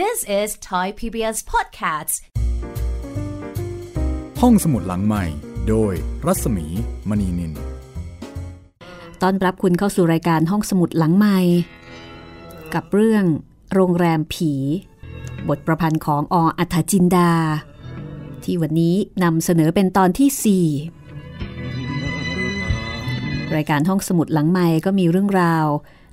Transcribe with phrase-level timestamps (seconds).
[0.00, 2.14] This is Thai PBS Podcasts
[4.40, 5.24] ห้องสมุดหลังใหม่
[5.68, 5.92] โดย
[6.26, 6.66] รัศมี
[7.08, 7.52] มณีนิน
[9.22, 11.38] ต้อนรับคุณเข้าสู่รายการห้องสมุดหลังใหม่
[12.74, 13.24] กับเรื่อง
[13.74, 14.52] โรงแรมผี
[15.48, 17.32] บทประพันธ์ของออัธจินดา
[18.44, 25.66] ที่วันนี้นำเสนอเป็นตอนที่ 4 รายการห้องสมุดหลังใหม่ก็มีเรื่องราว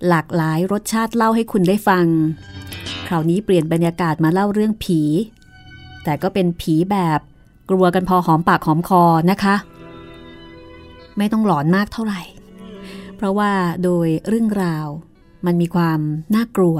[0.08, 2.08] หลากหลายรสชาติเล่าให้คุณได้ฟัง
[3.10, 5.02] คราวนี้เปลี่ยนบรรยากาศมาเล่าเรื่องผี
[6.04, 7.20] แต่ก็เป็นผีแบบ
[7.70, 9.56] กลัวกันพอหอมปากหอมคอนะคะ
[11.18, 12.22] ไม่ต้องหลอนมากเท่าไหร่
[13.16, 13.52] เพราะว่า
[13.84, 14.88] โดยเรื่องราว
[15.46, 16.00] มันมีความ
[16.36, 16.78] น่ากลัว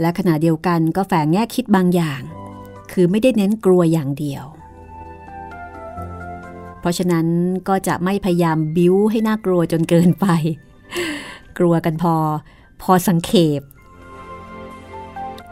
[0.00, 2.20] และขณะเดียวกันก็แฝงแง่คิดบางอย่าง
[2.92, 4.44] คือไม่ได้เน้นกลัวอย่างเดียว
[6.80, 7.26] เพราะฉะนั้น
[7.68, 10.26] ก็จะไม่พยายามบิ้วให้น่ากลัวจนเกินไป
[11.58, 12.14] กลัวกันพอ
[12.82, 13.62] พอสังเขป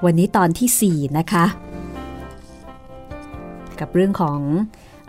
[0.05, 1.45] วันนี้ตอนที่ 4 นะคะ
[3.81, 4.39] กับเรื่องของ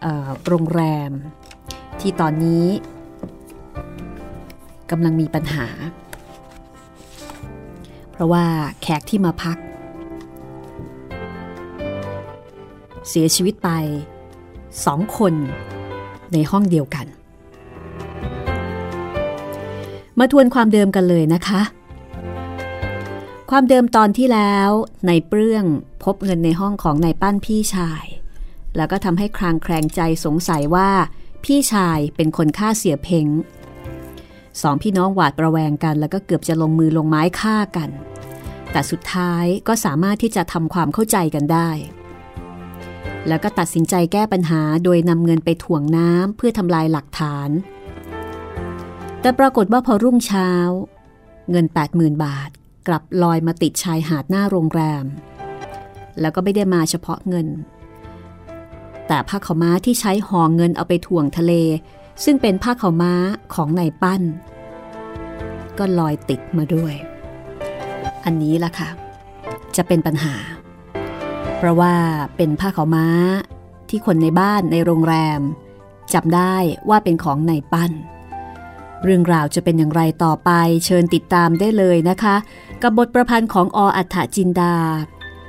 [0.06, 1.12] ออโรงแรม
[2.00, 2.66] ที่ตอนนี้
[4.92, 5.68] กำลังมีปัญหา
[8.12, 8.46] เพราะว่า
[8.82, 9.58] แขกที่มาพัก
[13.10, 13.70] เสียชีวิตไป
[14.86, 15.34] สองคน
[16.34, 17.06] ในห้องเดียวกัน
[20.20, 21.62] มาทวนความเดิมกันเลยนะคะ
[23.50, 24.70] ความเดิมตอนที่แล้ว
[25.08, 25.66] ในเปรื่อง
[26.04, 28.06] พบเงินในห้องของนายปั้นพี่ชาย
[28.76, 30.90] แล้วก็ทำให้คลางแคลงใจสงสัยว่า
[31.44, 33.28] พี่ชายเป็นคนฆ่าเสียเพ้ง
[34.62, 37.90] สองพี่น้องหวาดประแวงกันแล้วก็เกือบจะลงมือลงไม้ฆ่ากัน
[38.72, 41.70] แต่สุดท้ายก็สามารถที่จะทำความเข้าใจกันได้
[43.28, 47.50] แล้วก็ตัดสินใจแก้ปัญหาโดยนำเงินไปถ่วงน้ำเพื่อทำลายหลักฐาน
[49.22, 50.50] แต่ปรากฏว่าพอรุ่งเช้า
[51.52, 52.50] เงิน 80,000 บาท
[52.88, 55.06] กลับลอยมาติดชายหาดหน้าโรงแรม
[56.22, 57.48] แล้วก็ไม่ได้มาเฉพาะเงิน
[59.08, 61.54] แต่ผ้าขาวม้าที่ใช้ห่อเงินเอาไปถ่วงทะเล
[62.24, 63.14] ซึ่งเป็นผ้าขาวม้า
[63.54, 64.22] ของนายปั้น
[65.78, 66.94] ก็ลอยติดมาด้วย
[68.26, 68.90] อันนี้ล่ะค่ะ
[69.76, 70.36] จะเป็นปัญหา
[71.58, 71.94] เพราะว่า
[72.38, 73.08] เป็นผ้าขาวม้า
[73.90, 75.40] ที่คนในบ้านในโรงแรม
[76.14, 76.56] จำได้
[76.90, 77.92] ว่าเป็นของนายปั้น
[79.04, 80.52] เรื่องราวจะเป็นอย่างไรต่อไป
[80.86, 82.36] เชิญติดตามได้เลยนะคะ
[82.84, 84.76] กับบทประพันธ์ของออัฏฐจินดา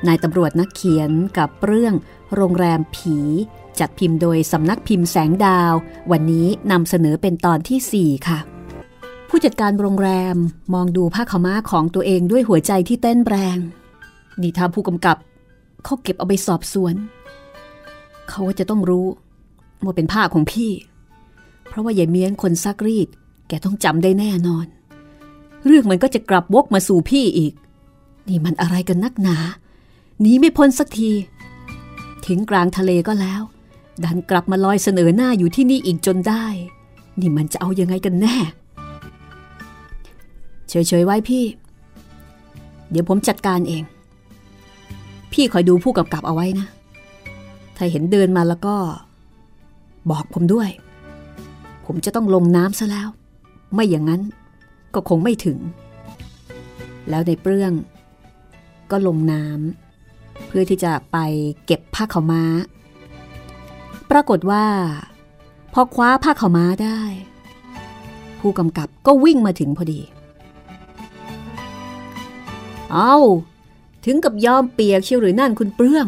[0.07, 1.95] นายตำรวจนักเขียนกับเรื่อง
[2.35, 3.19] โรงแรมผี
[3.81, 5.73] จัดพิมพ์โดยสำนักพิมพ์แสงดาว
[6.11, 8.39] วันนี้นำเสนอเป็นตอนที่ 4 ค่ะ
[9.29, 10.37] ผู้จัดการโรงแรม
[10.75, 13.59] มองดูผ้าขาม้าของตัวเองด้วยหัวใจที่เต้นแรง
[14.41, 15.17] นี่าผู้กำกับ
[15.85, 16.95] เขาเก็บเอาไปสอบสวน
[18.29, 19.07] เขาก็จะต้องรู้
[19.85, 20.71] ว่าเป็นผ้าของพี่
[21.69, 23.09] เพราะว่าอย่เมียนคนซักรีด
[23.49, 24.67] แกต้องจำได้แน่นอน
[25.65, 27.53] เรื่องมันก็จะกลับวกมาสู่พี่อีก
[28.29, 29.37] นี่มันอะไรกันนักหนา
[30.21, 31.11] หนีไม่พ้นสักที
[32.27, 33.43] ถึงกลางทะเลก็แล้ว
[34.05, 36.45] ดันกลับมาลอยเสนอหน้าอยู่ที่นี่อีกจนได้
[37.21, 38.37] นี่มันจะเอายังไงกันแน่
[40.69, 41.45] เฉยๆไว้พี่
[42.91, 43.83] เดี๋ยวผมจัดการเอง
[45.33, 46.67] พี่คอยดูผู้กำกับเอาไว้นะ
[47.77, 48.77] ถ้าเห็นเดินมาแล้วก็
[50.11, 50.71] บอกผมด้วย
[51.87, 53.09] ผมจะต้องลงน้ำซะแล้ว
[53.75, 54.23] ไม่อย่างนั้น
[54.95, 55.59] ก็คงไม่ถึง
[57.09, 57.73] แล้วในเปรื่อง
[58.91, 61.19] ก็ลงน้ำเพื่อที่จะไป
[61.67, 62.45] เก็บผ้าขาวม้า
[64.11, 64.65] ปรากฏว่า
[65.73, 67.01] พอคว้าผ้าขาวม้าได้
[68.41, 70.01] ผู้กำกับก็วิ่งมาถึงพอดี
[72.93, 73.17] เอา
[74.05, 76.07] ถึงกับยอมเปียกเชียวหรือนั่นคุณเปลื้อง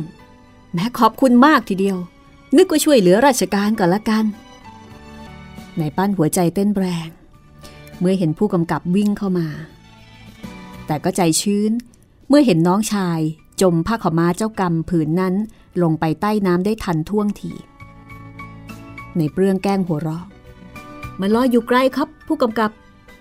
[0.72, 1.98] แม้ขอบคุณมากทีเดียว
[2.56, 4.24] นึกว่าช่วยเหลือราชการก่อนละกัน
[5.78, 7.08] ในปั้นหัวใจเต้นแรง
[8.00, 9.48] เมื่อเห็นผู้กำกับวิ่งเข้ามา
[10.86, 11.72] แต่ก็ใจชื้น
[12.28, 13.20] เมื่อเห็นน้องชาย
[13.60, 15.34] จมผ้าขาม้าเจ้ากรรมผืนนั้น
[15.82, 17.52] ลงไปใต้น้ำได้ทันท่วงที
[19.16, 20.24] ในเปลืองแกล้งหัวเราะ
[21.20, 22.70] มันลอยอยู่ไกลครับ ผู้กำกับ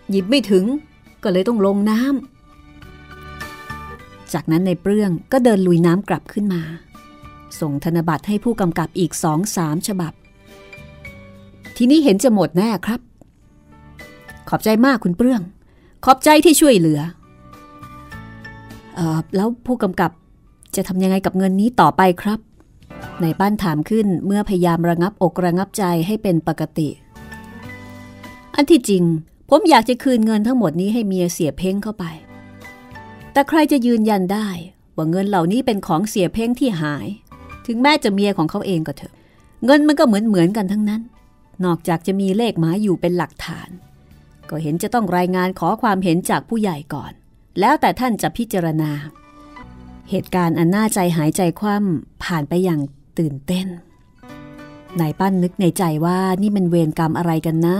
[0.09, 0.65] หยิบไม่ถึง
[1.23, 6.61] ก็เลยต้องลงน้ำ จากนั้นในเปลืองก็เดินลุยน้ำกลับขึ้นมา
[7.59, 10.13] ส่งธนบัตรให้ผู้กำกับอีกสองสามฉบับ
[11.77, 12.99] ทีนี้เห็นจะหมดแน่ครับ
[14.49, 15.41] ขอบใจมากคุณเปลือง
[16.05, 16.99] ขอบใจที่ช่วยเหลือ
[18.95, 20.11] เออแล้วผู้กำกับ
[20.75, 22.39] จะทำยังไงกับเงินนี้ต่อไปครับ
[23.21, 26.89] ในายป้านถามขึ้นเมื่อพยายามระงับอกระงับใจให้เป็นปกติ
[28.55, 29.03] อันที่จริง
[29.49, 32.05] ผมอยากจะคืนเงินทั้งหมดนี้ให้เมียเสียเพ้งเข้าไป
[33.31, 34.49] แต่ใครจะยืนยันได้
[34.95, 37.07] ว่าเงินเหล่านี้เป็นของเสียเพ้งที่หาย
[37.67, 39.13] ถึงแม้จะเมียของเขาเองก็เถอะ
[39.65, 41.01] เงินมันก็เหมือนเหมือนกันทั้งนั้น
[41.65, 43.69] นอกจากจะมีเลขหมายอยู่เป็นหลักฐาน
[44.49, 47.11] ก็เห็นจะต้องรายงานขอความเห็นจากผู้ใหญ่ก่อน
[47.59, 48.91] แล้วแต่ท่านจะพิจารณา
[50.09, 52.81] เหตุการณ์อันน่าใจหายใจคว่ำผ่านไปอย่าง
[53.19, 53.67] ตื่นเต้น
[54.99, 57.79] นายปั้นนึกในใจว่านี่มันเวรกรรมอะไรกันนะ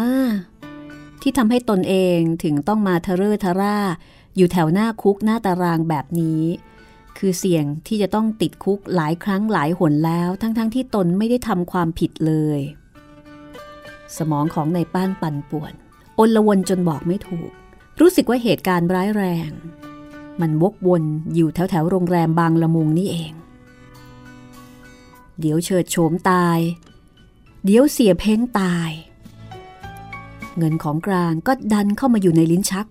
[1.22, 3.78] ที่ทำให้ตนเองถึงต้องมาทะเรอทะร่า
[4.36, 6.44] อยู่แถวหน้าคุกหน้าตารางแบบนี้
[7.18, 12.60] คือเสี่ยงที่จะต้องติดคุกหลายครั้งหลายหนแล้ว ทั้งๆทที่ตนไม่ได้ทำความผิดเลย
[14.18, 15.74] สมองของนายป้านปั่นป่วน
[16.20, 17.52] อนละวนจนบอกไม่ถูก
[18.00, 19.50] รู้สึกว่าเหตุการณ์ร้ายแรง
[20.42, 21.04] มันวกวน
[21.36, 23.34] อยู่แถวแถวโรงแรมบางละมุงนี่เอง
[25.40, 26.60] เดี๋ยวเฉิดโฉมตาย
[27.66, 28.92] เดี๋ยวเสียเพ้งตาย
[30.58, 32.88] เงินของกลางก็ดันเข้ามาอยู่ในลิ้นชัก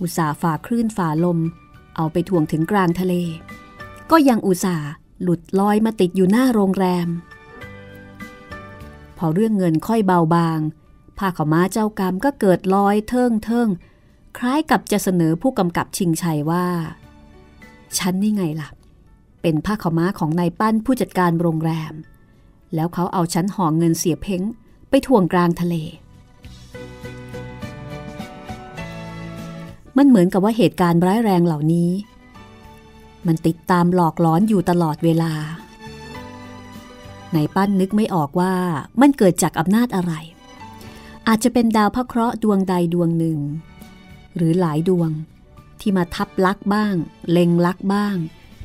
[0.00, 1.38] อุตสาฝ่าคลื่นฝ่าลม
[1.96, 3.14] เอาไปถ่วงถึงกลางทะเล
[4.10, 4.76] ก็ยังอุตสา
[5.22, 7.08] หลุดลอยมาติดอยู่หน้าโรงแรม
[9.18, 10.58] พอเรื่องเงินค่อยเบาบาง
[11.18, 13.68] ผ้าขาม้าเจ้ากรรมก็เกิดลอยเทิงเทิง
[14.38, 16.66] คล้ายกับจะเสนอผู้กำกับชิงชัยว่า
[17.98, 18.68] ฉันนี่ไงล่ะ
[19.42, 21.92] เป็นผ้าขาม้าของนายปั้นผู้จัดการโรงแรม
[22.74, 24.42] แล้วเขาเอาฉันห่อเงินเสียเพ้ง
[24.88, 25.74] ไปถ่วงกลางทะเล
[29.96, 31.90] มันเหมือนกับว่าเหตุการณ์ร้ายแรงเหล่านี้
[33.26, 35.32] มันติดตามหลอกล้อนอยู่ตลอดเวลา
[37.32, 38.52] ในปั้นนึกไม่ออกว่า
[39.00, 40.12] มันเกิดจากอำนาจอะไร
[41.28, 43.38] อาจจะเป็นดาวพระเคราะห์ดวงใดดวงหนึ่ง
[44.36, 45.10] หรือหลายดวง
[45.80, 46.94] ที่มาทับลักบ้าง
[47.30, 48.16] เล็งลักบ้าง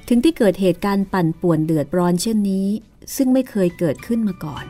[0.08, 2.68] ถึงที่เกิดเหตุการณ์ปั่นป่วนเดือดร้อนเช่นนี้
[3.16, 4.66] ซึ่งไม่เคยเกิดขึ้นมาก่อน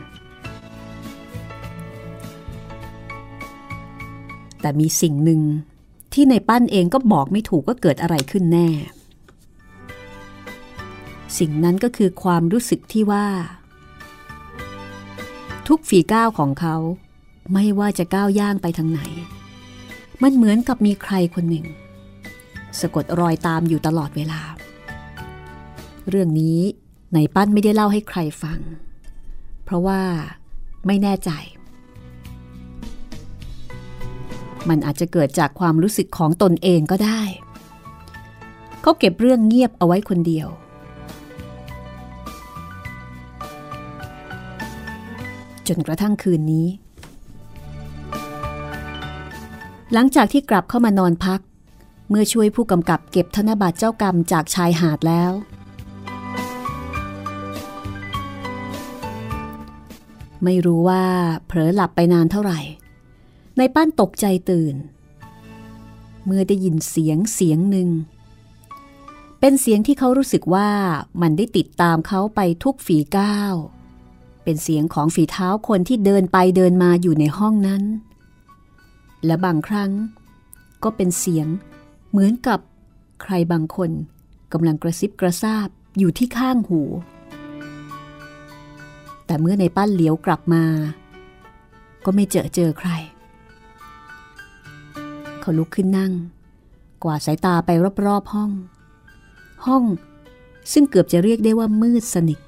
[4.62, 5.42] แต่มีสิ่งหนึ่ง
[6.14, 8.70] ที่ในปั้นเองก็บอกไม่ถูกว่าเกิดอะไรขึ้นแน่
[11.38, 13.28] สิ่งนั้นก็คือความรู้สึกที่ว่า
[15.68, 16.76] ทุกฝีก้าวของเขา
[17.54, 19.02] ไม่ว่าจะก้าวย่างไปทางไหน
[20.24, 21.66] มันเหมือนกับมีใครคนหนึ่ง
[22.80, 24.42] สะกดรอยตามอยู่ตลอดเวลา
[26.10, 26.60] เรื่องนี้
[27.14, 28.60] ในปั้นไม่ได้เล่าให้ใครฟัง
[29.64, 30.02] เพราะว่า
[30.88, 31.32] ไม่แน่ใจ
[34.70, 37.22] มันอาจจะเกิดจากความรู้สึกของตนเองก็ได้
[38.82, 40.48] เขาเก็บเรื่องเงียบเอาไว้คนเดียว
[45.68, 46.68] จนกระทั่งคืนนี้
[49.94, 51.40] หลังจากที่กลับเข้ามานอนพัก
[52.10, 55.32] เมื่อช่วยผู้กำกับเก็บธนบัตรเจ้ากรรมจากชายหาดแล้ว
[60.44, 61.04] ไม่รู้ว่า
[61.46, 62.60] เผลอหลับไปนานเท่าไหร่
[63.58, 64.76] ในป้านตกใจตื่น
[66.26, 67.90] เมื่อได้ยินเสียงเสียงหนึ่ง
[69.40, 70.70] เป็นเสียงที่เขารู้สึกว่า
[71.22, 73.56] มันได้ติดตามเขาไปทุกฝีก้าว
[74.44, 77.84] เป็นเสียงของฝีเท้าคนที่เดินไปเดินมาอยู่ในห้องนั้น
[79.26, 79.92] และบางครั้ง
[80.84, 81.48] ก็เป็นเสียง
[82.10, 82.60] เหมือนกับ
[83.22, 83.92] ใครบางคน
[84.54, 85.68] กำลังกระซิบกระซาบ
[86.00, 86.82] อยู่ที่ข้างหู
[89.26, 90.64] แต่เมื่อในปั้นเหลียวกลับมา
[92.06, 92.90] ก็ไม่เจอเจอใคร
[95.40, 96.14] เขาลุกขึ้นนั่ง
[97.04, 97.70] กวาดสายตาไป
[98.06, 98.52] รอบๆห้อง
[99.66, 99.84] ห้อง
[100.74, 102.40] ซึ่งเกือบจะเรียกได้ว่ามืดสนิท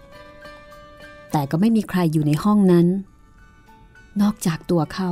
[1.31, 2.87] แต่ก็ไม่มีใครอยู่ในห้องนั้น
[4.21, 5.09] นอกจากตัวเขา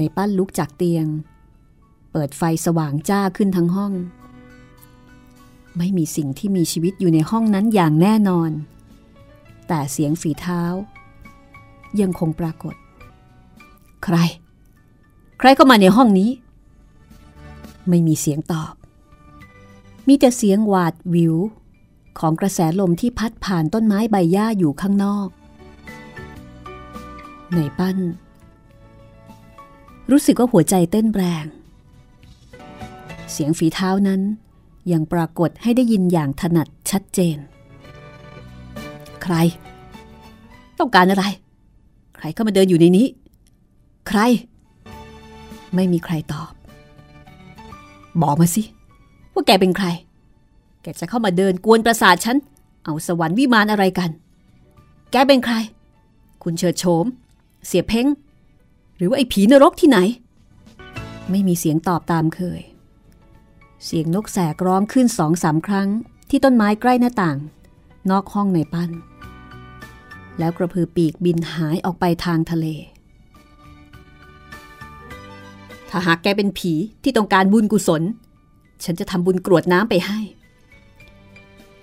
[0.00, 1.06] ในปั้นลุกจากเตียง
[2.12, 3.92] เปิดไฟสว่างจ้าขึ้นทั้งห้อง
[5.76, 8.50] ไม่มีสิ่งที่มีชีวิตอยู่ในห้องนั้นอย่างแน่นอน
[9.68, 10.62] แต่เสียงฝีเท้า
[12.00, 12.74] ยังคงปรากฏ
[14.04, 14.16] ใคร
[15.38, 16.30] ใครเข้ามาในห้องนี้
[17.88, 18.74] ไม่มีเสียงตอบ
[20.08, 21.34] มีแต่เสียงหวาดวิว
[22.18, 25.28] ของกระแสลมที่พัดผ่านต้นไม้ใบหญ้าอยู่ข้างนอก
[27.54, 27.98] ในปั้น
[30.10, 31.44] รู้สึกว่าหัวใจเต้นแรง
[33.32, 34.20] เสียงฝีเท้านั้น
[34.92, 37.36] ยังปรากฏให้ได้ยินอย่างถนัดชัดเจน
[39.22, 39.34] ใคร
[40.78, 41.24] ต้องการอะไร
[42.16, 43.06] ใครเข้ามาเดินอยู่ในนี้
[44.08, 44.20] ใคร
[45.74, 46.52] ไม่มีใครตอบ
[48.22, 48.62] บอกมาสิ
[49.32, 49.86] ว่าแกเป็นใคร
[50.82, 52.36] แกจะเข้ามาเดินกวนประสาทฉัน
[52.84, 54.10] เอาสวรรค์วิมานอะไรกัน
[55.10, 55.54] แกเป็นใคร
[56.42, 57.04] คุณเฉิดโฉม
[57.66, 58.06] เสียเพ้ง
[59.00, 59.98] หรือว่าไอ้ผีนรกที่ไหน
[61.30, 62.60] ไม่มีเสียงตอบตามเคย
[63.84, 65.88] เสียงนกแสกร้องขึ้นสองสามครั้ง
[66.30, 67.38] ที่ต้นไม้ใกล้หน้าต่าง
[68.10, 68.90] นอกห้องในปั้น
[70.38, 72.66] แล้วกระพือปีกบินหายออกไปทางทะเล
[75.90, 78.02] ถ้าหากแกเป็นผีที่ต้องการบุญกุศล
[78.84, 80.18] ฉันจะทำบุญกรวดน้ำไปให้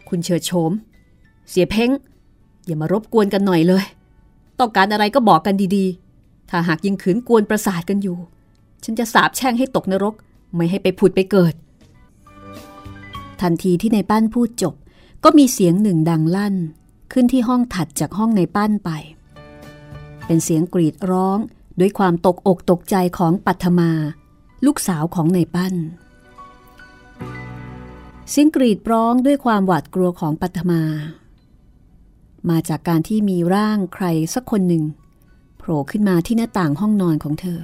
[0.09, 0.71] คุณเฉิดโฉม
[1.49, 1.89] เสียเพ้ง
[2.65, 3.85] อย่ามารบกวนกันหน่อยเลย
[4.59, 6.06] ต้องการอะไรก็บอกกันดีๆ
[6.49, 8.17] ถ้าหากยังขืนกวนประสาทกันอยู่
[8.83, 10.15] ฉันจะสาบแช่งให้ตกนรก
[10.55, 11.53] ไม่ให้ไปผุดไปเกิด
[13.41, 14.75] ทันทีที่ในปั้นพูดจบ
[15.23, 16.55] ก็มีเสียงหนึ่งดังลั่น
[17.11, 18.89] ขึ้นที่ห้องถัดจากห้องในปั้นไป
[20.25, 21.37] เป็นเสียงกรีดร้อง
[21.79, 23.91] ด้วยความตกอกตกใจของปัทมา
[24.65, 25.75] ลูกสาวของในปั้น
[28.29, 30.81] เสียงกรีดร้องด้วยความหวาดกลัวของปัทมา
[32.49, 34.83] มาจากการที่มีร่างใครสักคนหนึ่ง
[35.69, 37.59] ล่ขึ้นมาที่หน้าต่างห้องนอนของเธอ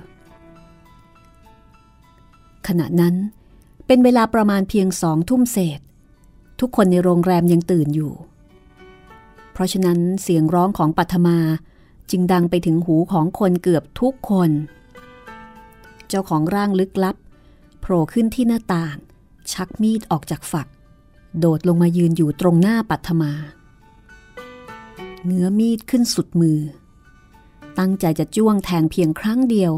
[2.67, 3.15] ขณะนั้น
[3.87, 5.79] เป็นเวลาประมาณเพียงสองทุ่มเศษ
[6.59, 8.13] ทุกคนในโรงแรมยังตื่นอยู่
[9.51, 11.37] เพราะฉะนั้นเสียงร้องของปัทมา
[12.11, 14.51] จึงดังไปถึงหูของคนเกือบทุกคน
[16.07, 17.15] เจ้าของร่างลึกลับ
[17.79, 18.97] โผล่ขึ้นที่หน้าต่าง
[19.51, 20.67] ชักมีดออกจากฝัก
[21.39, 23.31] โดดลงมายืนอยู่ตรงหน้าปัทมา
[25.25, 26.59] เงื้อมีดขึ้นสุดมือ
[27.79, 29.71] ตั้งใจจะจ้วงแทงเพียงครั้งเดียว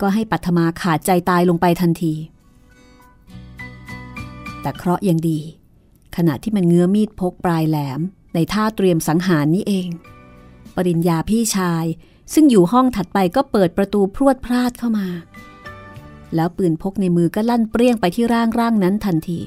[0.00, 2.14] ก็ให้ปัทมาขาดใจตายลงไปทันที
[4.60, 5.40] แต่เคราะห์ยังดี
[6.16, 8.00] ขณะที่มันเงื้อมีดพกปลายแหลม
[8.34, 9.88] ในท่าเตรียมสังหารนี้เอง
[10.76, 11.84] ปริญญาพี่ชาย
[12.34, 15.08] ซึ่งอยู่ห้องถัดไปก็เปิดประตูพรวดพลาดเข้ามา
[16.34, 19.38] แล้วปืนพกในมือก็ลั่นเปรี้ยงไปที่ร่างร่างนั้นทันที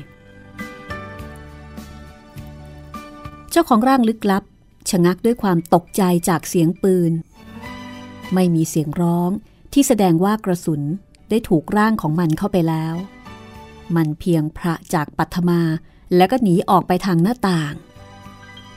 [3.52, 4.44] เจ้าของร่างลึกลับ
[4.90, 7.12] ชะงักด้วยความตกใจจากเสียงปืน
[8.34, 9.30] ไม่มีเสียงร้อง
[9.74, 10.82] ที่แสดงว่ากระสุน
[11.30, 12.96] ได้ถูกร่างของมันเข้าไปแล้ว
[13.96, 15.62] มันเพียงพระจากปัทมา
[16.16, 17.74] แล้วก็หนีออกไปทางหน้าต่าง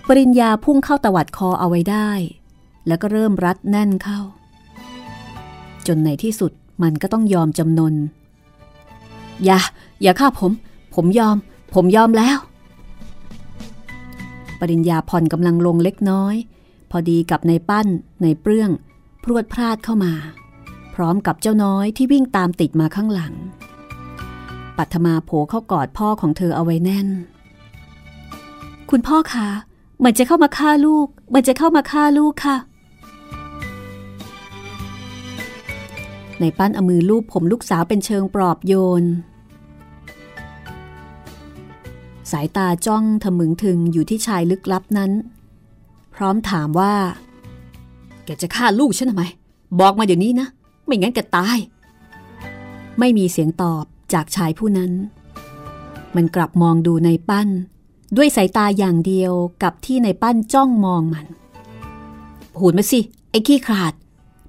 [0.09, 2.11] ปริญญาพุ่งเข้าตวัดคอเอาไว้ได้
[2.87, 4.21] แล้วก็เริ่มรัดแน่นเข้า
[5.87, 7.95] จนในที่สุดมันก็ต้องยอมจำนน
[9.45, 9.59] อย่า
[10.03, 10.53] อย่าฆ่าผม
[10.95, 11.37] ผมยอม
[11.75, 12.39] ผมยอมแล้ว
[14.61, 16.35] ปริญญาผ่อนกำลังลงเล็กน้อย
[16.91, 17.87] พอดีกับในปั้น
[18.23, 18.71] ในเปลื้อง
[19.29, 20.15] พรวดพลาดเข้ามา
[20.95, 23.35] พร้อมกับเจ้าน้อยที่วิ่งตามติดมาข้างหลัง
[24.79, 27.09] ปัทมาโผเข้ากอดพ่อของเธอเอาไว้แน่น
[28.91, 29.49] คุณพ่อคะ
[30.05, 32.57] มันจะเข้ามาฆ่าลูก มันจะเข้ามาฆ่าลูกค่ะ
[36.41, 39.05] ในปั้นเอามือลูบผมลูกสาวเป็นเชิงปลอบโยน
[42.31, 45.13] สายตาจ้องทะมึงถึงอยู่ที่ชายลึกลับนั้น
[46.15, 46.95] พร้อมถามว่า
[48.27, 49.25] แกจะฆ่าลูกฉันทำไม
[49.81, 50.49] บอกมาเดี๋ยวนี้นะ
[50.85, 51.59] ไม่งั้นแกตาย
[52.99, 54.93] ไม่มีเสียงตอบจากชายผู้นั้น
[56.17, 57.49] มันกลับมองดูในปั้น
[58.17, 61.27] ด้วยสายตาอย่างเดียวกับที่ในปั้นจ้องมองมัน
[62.59, 63.93] หูดมาสิ ไอ้ขี้ขาด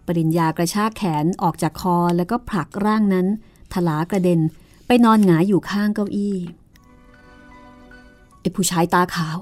[0.05, 3.27] ปริญญากระชากแขนออกจากคอแล้วก็ผลักร่างนั้น
[3.73, 4.39] ทลากระเด็น
[4.87, 6.35] ไปนอนหงายอยู่ข้างเก้าอี้
[8.39, 9.37] ไอ้ผู้ชายตาขาว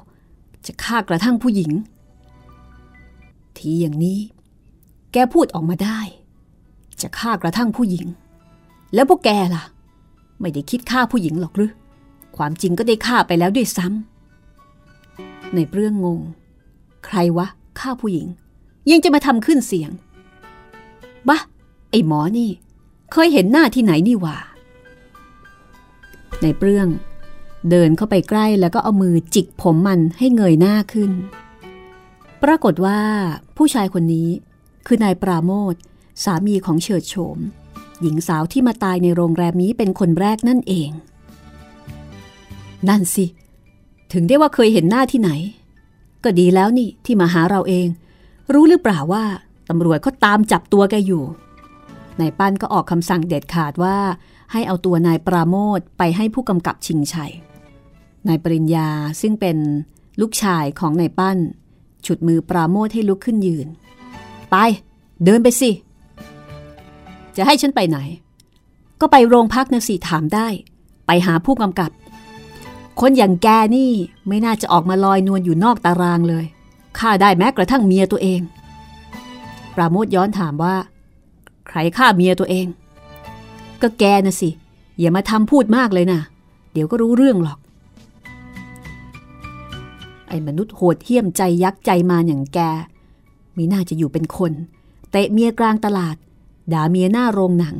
[0.65, 1.71] จะฆ่ากระทั่งผู้หญิง
[3.59, 4.19] ทีอย่างนี้
[5.11, 5.99] แกพูดออกมาได้
[7.01, 8.05] จะฆ่ากระทั่งผู้หญิง
[8.93, 9.63] แล้วพวกแกล่ะ
[10.39, 11.71] ไม่ได้คิดฆ่าผู้หญิงหรอกหรือ
[12.37, 16.19] ความจริงก็ได้ฆ่าไปแล้วด้วยซ้ำในเรื่องงง
[17.05, 17.47] ใครวะ
[17.79, 18.27] ฆ่าผู้หญิง
[18.91, 19.91] ยังจะมาทำขึ้นเสียง
[21.29, 21.37] บะ
[21.91, 22.49] ไอหมอนี่
[23.11, 24.37] เคยเห็นหน้าที่ไหนนี่ว่า
[26.41, 26.87] ในเรื่อง
[27.69, 31.11] เดินเข้าไปใกล้แล้วก็เอามือจิกผมมันให้เงยหน้าขึ้น
[32.43, 32.99] ปรากฏว่า
[33.57, 34.29] ผู้ชายคนนี้
[34.87, 35.75] คือนายปราโมท
[36.23, 37.37] สามีของเฉิดโฉม
[38.01, 40.89] หญิงสาวที่มาตายในโรงแรมนี้เป็นคนแรกนั่นเอง
[42.89, 43.25] นั่นสิ
[44.13, 45.31] ถึงได้ว่าเคยเห็นหน้าที่ไหน
[46.23, 47.87] ก็ดีแล้วนี่ที่มาหาเราเอง
[48.53, 49.23] รู้หรือเปล่าว่า
[49.69, 51.23] ตำรวจเขาตามจับตัวแกอยู่
[52.19, 53.97] นายปั้นก็ออกคำสั่งเด็ดขาดว่า
[54.51, 57.31] ให้เอาตัวนายปราโมทไปให้ผู้กำกับชิงชัย
[58.27, 58.89] นายปริญญา
[59.21, 59.57] ซึ่งเป็น
[60.21, 61.37] ลูกชายของนายปั้น
[62.07, 63.67] ฉุดมือปราโมทให้ลุกขึ้นยืน
[64.51, 64.55] ไป
[65.23, 65.71] เดินไปสิ
[67.37, 67.99] จะให้ฉันไปไหน
[69.01, 70.47] ก็ไปโรงพักนะสิถามได้
[71.05, 71.91] ไปหาผู้กำกับ
[73.01, 73.91] คนอย่างแกนี่
[74.27, 76.45] ไม่น่าจะออกมาลอยนวลอยู่นอกตารางเลย
[76.99, 78.41] ฆ่าได้แม้กระทั่งเมียตัวเอง
[79.75, 80.75] ปราโมทย้อนถามว่า
[81.67, 82.65] ใครฆ่าเมียตัวเอง
[83.81, 84.49] ก็แกนะสิ
[84.99, 86.19] อย่ามาทำพูดมากเลยนะ
[86.73, 87.59] เดี๋ยวก็รู้เรื่องหรอก
[90.35, 92.59] อ้มนุษย์โหดเหี้ยมใจยักษ์ใจมาอย่างแก
[93.57, 94.51] มีน่าจะอยู่เป็นคน
[95.11, 96.15] เตะเมียกลางตลาด
[96.73, 97.75] ด่าเมียหน้าโรงหนัง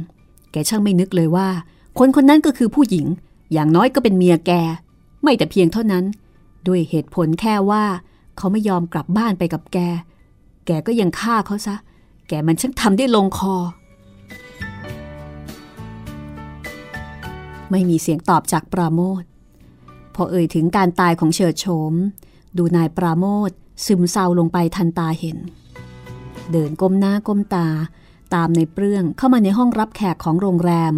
[0.51, 1.49] แกช่างไม่นึกเลยว่า
[1.97, 3.05] คนคนนั้นก็คือผู้หญิง
[3.53, 4.51] อย่างน้อยก็เป็นเมียแก
[5.23, 6.03] ไม่แต่เพียงเท่านั้น
[6.67, 7.83] ด้วยเหตุผลแค่ว่า
[8.37, 9.77] เขาไม่ยอมกลับบ้านไปกับแก
[10.65, 11.75] แกก็ยังฆ่าเขาซะ
[12.27, 13.55] แกมันช่างทำได้ลงคอ
[17.71, 19.23] ไม่มีเสียงตอบจากปราโมท
[20.15, 21.93] พอเอ่ยถึงการตายของเฉิดโฉม
[22.57, 23.51] ดูนายปราโมท
[23.85, 25.37] ซึมเศร้าลงไปทันตาเห็น
[26.51, 27.67] เดินก้มหน้าก้มตา
[28.33, 30.93] ตามในเปรื่องเข้ามาในห้องรับแขกของโรงแรม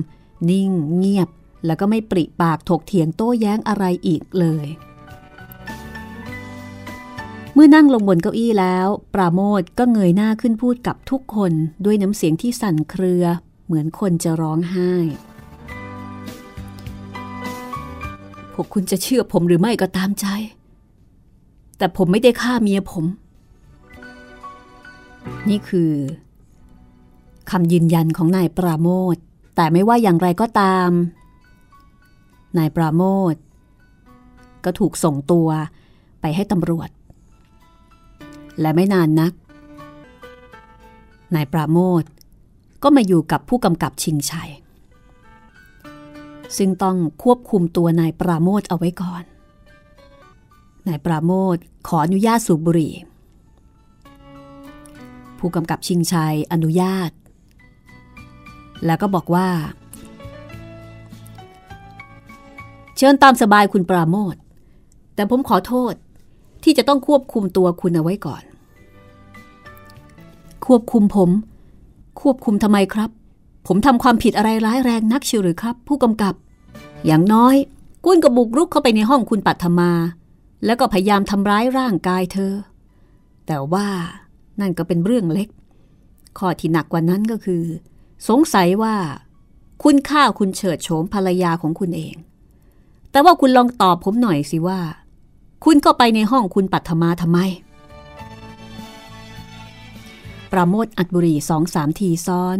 [0.49, 1.29] นิ่ง เงียบ
[1.65, 4.67] แล้วก็ไม่ปริปากถกเถียงโต้แย้งอะไรอีกเลย
[7.53, 11.51] เมื่อนั่งลงบนเก้าอี้แล้ว ปราโมทก็เงยหน้าขึ้นพูดกับทุกคน
[11.85, 13.23] ด้วยน้ำเสียงที่สั่นเครือ
[13.65, 14.93] เหมือนคนจะร้องไห้
[18.53, 20.27] พวกคุณจะเชื่อผมหรือไม่ก็ตามใจ
[21.77, 23.05] แต่ผมไม่ได้ฆ่าเมียผม
[25.49, 25.91] นี่คือ
[27.51, 29.15] คำยืนยันของนายปราโมท
[29.55, 30.89] แต่ไม่ว่าอย่างไรก็ตาม
[32.57, 33.03] นายปราโม
[33.33, 33.35] ท
[34.65, 35.47] ก็ถูกส่งตัว
[36.21, 36.89] ไปให้ตำรวจ
[38.61, 39.33] และไม่นานนัก
[41.35, 42.03] นายปราโมท
[42.83, 44.51] ก็มาอยู่กับผู้กำกับชิงชัย
[46.57, 49.23] ซึ่งต้องควบคุมตัวนายปราโมทเอาไว้ก่อน
[50.87, 52.93] นายปราโมทขออนุญาตสูบบุหรี่
[55.37, 57.11] ผู้กำกับชิงชัยอนุญาต
[58.85, 59.47] แล้วก็บอกว่า
[62.97, 64.35] เชิญตามสบายคุณปราโมท
[65.15, 65.93] แต่ผมขอโทษ
[66.63, 68.43] ที่จะต้องควบคุมตัวคุณเอาไว้ก่อน
[70.65, 71.29] ควบคุมผม
[72.21, 73.09] ควบคุมทำไมครับ
[73.67, 76.33] ผมทำความผิดอะไรร้ายแรงนักเชียวหรือครับ ผู้กำกับ
[77.05, 77.55] อย่างน้อย
[78.05, 79.91] กุ้นก็บุกรุกเข้าไปในห้องคุณปัทมา
[80.65, 82.53] แล้วก็พยายามทำร้ายร่างกายเธอ
[83.47, 83.87] แต่ว่า
[84.59, 85.49] นั่นก็เป็นเรื่องเล็ก
[86.37, 87.63] ข้อที่หนักกว่านั้นก็คือ
[88.27, 88.95] สงสัยว่า
[89.83, 92.15] คุณฆ่าคุณเฉิดโฉมภรรยาของคุณเอง
[93.11, 94.79] แต่ว่าคุณลองตอบผมหน่อยสิว่า
[95.65, 97.39] คุณก็ไปในห้องคุณปัทมาทำไม
[100.51, 102.59] ประโมทอัดบุรีสองสามทีซ้อน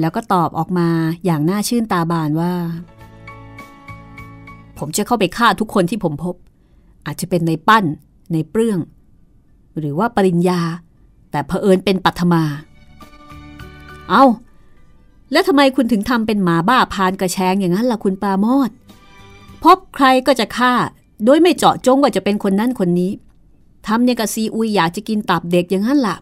[0.00, 0.88] แล้วก็ตอบออกมา
[1.24, 2.54] อย่างน่าชื่นตาบานว่า
[4.78, 6.34] ผมจะเข้าไปฆ่าทุกคนที่ผมพบ
[7.06, 7.84] อาจจะเป็นในปั้น
[8.32, 8.78] ในเปลื้อง
[9.78, 10.60] หรือว่าปริญญา
[11.30, 12.42] แต่เผอิญเป็นปัทมา
[14.10, 14.24] เอา้า
[15.32, 18.70] แล้วทำไมคุณถึงทำเป็นหมาบ้าพานกระแชงอย่างนั้นล่ะคุณปาโมด
[19.62, 20.72] พบใครก็จะฆ่า
[21.24, 23.12] โดยไม่เจาะจงว่าจะเป็นคนนั้นคนนี้
[23.86, 26.16] ทำเนี่ยกับซีอุยอยากจะกินตับเด็กอย่างนั้นล่ะ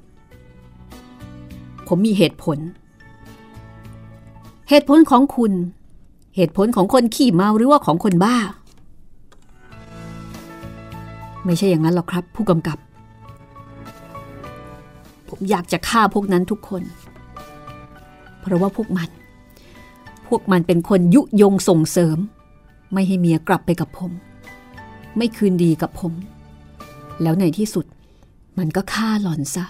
[1.87, 2.59] ผมมีเหตุผล
[4.69, 5.53] เหตุผลของคุณ
[6.37, 8.37] เหตุผลของคนขี้เมาหรือว่าของคนบ้า
[11.45, 12.79] ไม่ใช่อย่างนั้นหรอกครับ ผู้กำกับ
[15.29, 16.83] ผมอยากจะฆ่าพวกนั้นทุกคน
[18.41, 19.11] เพราะว่าพวกมัน
[20.29, 22.19] พวกมันเป็นคนยุยงส่งเสริม
[22.93, 24.13] ไม่ให้เมียกลับไปกับผม
[25.17, 26.13] ไม่คืนดีกับผม
[27.23, 27.87] แล้วในที่สุด
[28.59, 29.65] มันก็ฆ่าหล่อนซะ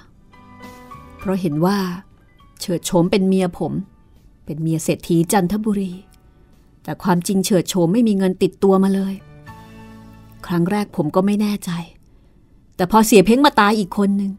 [1.18, 1.78] เพราะเห็นว่า
[2.60, 3.72] เฉิดโฉมเป็นเมียผม
[4.46, 5.92] เป็นเมียเศรษฐีจันทบุรี
[6.84, 9.14] แต่ความจริงเฉิดโฉมไม่มีเงินติดตัวมาเลย
[10.46, 11.70] ครั้งแรกผมก็ไม่แน่ใจ
[12.76, 14.32] แต่พอเสียเพ้งมาตายอีกคนหนึ่ง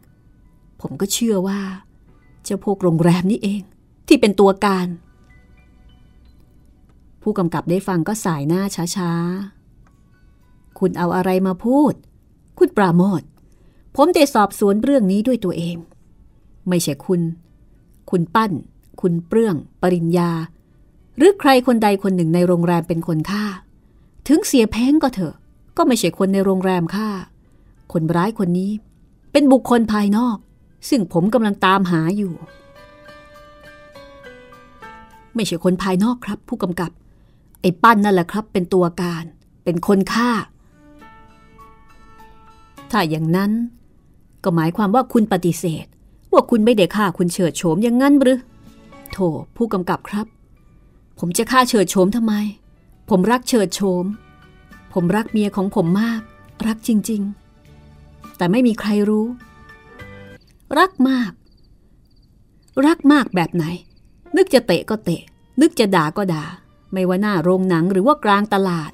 [0.80, 1.60] ผมก็เชื่อว่า
[2.44, 3.62] เจ้าพวกโรงแรมนี่เอง
[4.08, 4.88] ที่เป็นตัวการ
[7.22, 8.62] ผู้กำกับได้ฟังก็สายหน้า
[8.96, 11.94] ช้าๆ คุณเอาอะไรมาพูด
[12.58, 13.22] คุณปราโมท
[13.96, 15.76] ผมได้สอบสวนเรื่องนี้ด้วยตัวเอง
[16.68, 17.20] ไม่ใช่คุณ
[18.10, 18.52] คุณปั้น
[19.00, 20.30] คุณเปลื้อง ปริญญา
[21.16, 23.44] หรือใครคนใดคนหนึ่งในโรงแรมเป็นคนฆ่า
[24.28, 25.34] ถึงเสียแพ้งก็เถอะ
[25.76, 27.08] ก็ไม่ใช่คนในโรงแรมฆ่า
[27.92, 28.70] คนร้ายคนนี้
[29.32, 30.36] เป็นบุคคลภายนอก
[30.88, 32.32] ซึ่งผมกำลังตามหาอยู่
[35.34, 36.90] ไม่ใช่คนภายนอกครับ ผู้กำกับ
[37.60, 39.24] ไอ้ปั้นนั่นแหละครับ เป็นตัวการ
[39.64, 40.30] เป็นคนฆ่า
[42.90, 43.52] ถ้าอย่างนั้น
[44.44, 45.86] ก็หมายความว่าคุณปฏิเสธ
[46.32, 48.38] ว่าคุณไม่ได้ฆ่าคุณเฉิดโฉมอย่างนั้นหรือ
[49.12, 49.18] โถ
[49.56, 50.26] ผู้กำกับครับ
[51.18, 52.34] ผมจะฆ่าเฉิดโฉมทำไม
[53.10, 54.04] ผมรักเฉิดโฉม
[54.92, 56.20] ผมรักเมียของผมมาก
[56.66, 57.22] รักจริง
[57.78, 59.26] ๆ แต่ไม่มีใครรู้
[60.78, 61.32] รักมาก
[62.86, 63.64] รักมากแบบไหน
[64.36, 65.22] นึกจะเตะก็เตะ
[65.60, 66.44] นึกจะด่าก็ด่า
[66.92, 68.90] ไม่ว่าหน้าโรงหนังหรือว่ากลางตลาด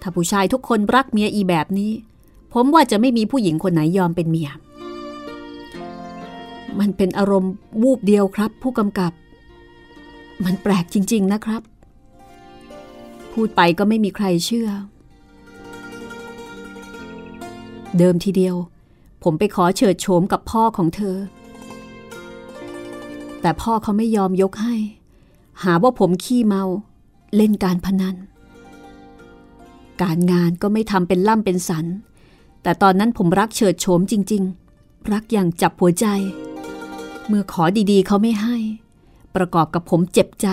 [0.00, 1.92] ถ้าผู้ชายทุกคนรักเมียอีแบบนี้
[2.52, 4.50] ผมว่าจะไม่มีผู้หญิงคนไหนยอมเป็นเมีย
[6.78, 7.52] มันเป็นอารมณ์
[7.82, 9.12] วูบเดียวครับ ผู้กำกับ
[10.44, 11.62] มันแปลกจริง ๆนะครับ
[13.32, 14.68] พูดไปก็ไม่มีใครเชื่อ
[17.98, 18.56] เดิมทีเดียว
[19.22, 21.16] ผมไปขอเฉิดโฉมกับพ่อของเธอ
[23.40, 24.76] แต่พ่อเขาไม่ยอมยกให้
[25.62, 26.64] หาว่าผมขี้เมา
[27.36, 28.16] เล่นการพนัน
[30.02, 31.86] การงานก็ไม่ทำเป็นล่ำเป็นสัน
[32.62, 34.42] แต่ตอนนั้นผมรักเฉิดโฉมจริง
[34.76, 36.06] ๆ รักอย่างจับหัวใจ
[37.26, 38.56] เมื่อขอดีๆ เขาไม่ให้
[39.34, 40.48] ประกอบกับผมเจ็บใจ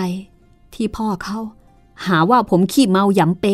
[0.74, 1.38] ที่พ่อเขา
[2.06, 3.46] หาว่าผมขี้เมาหยำเป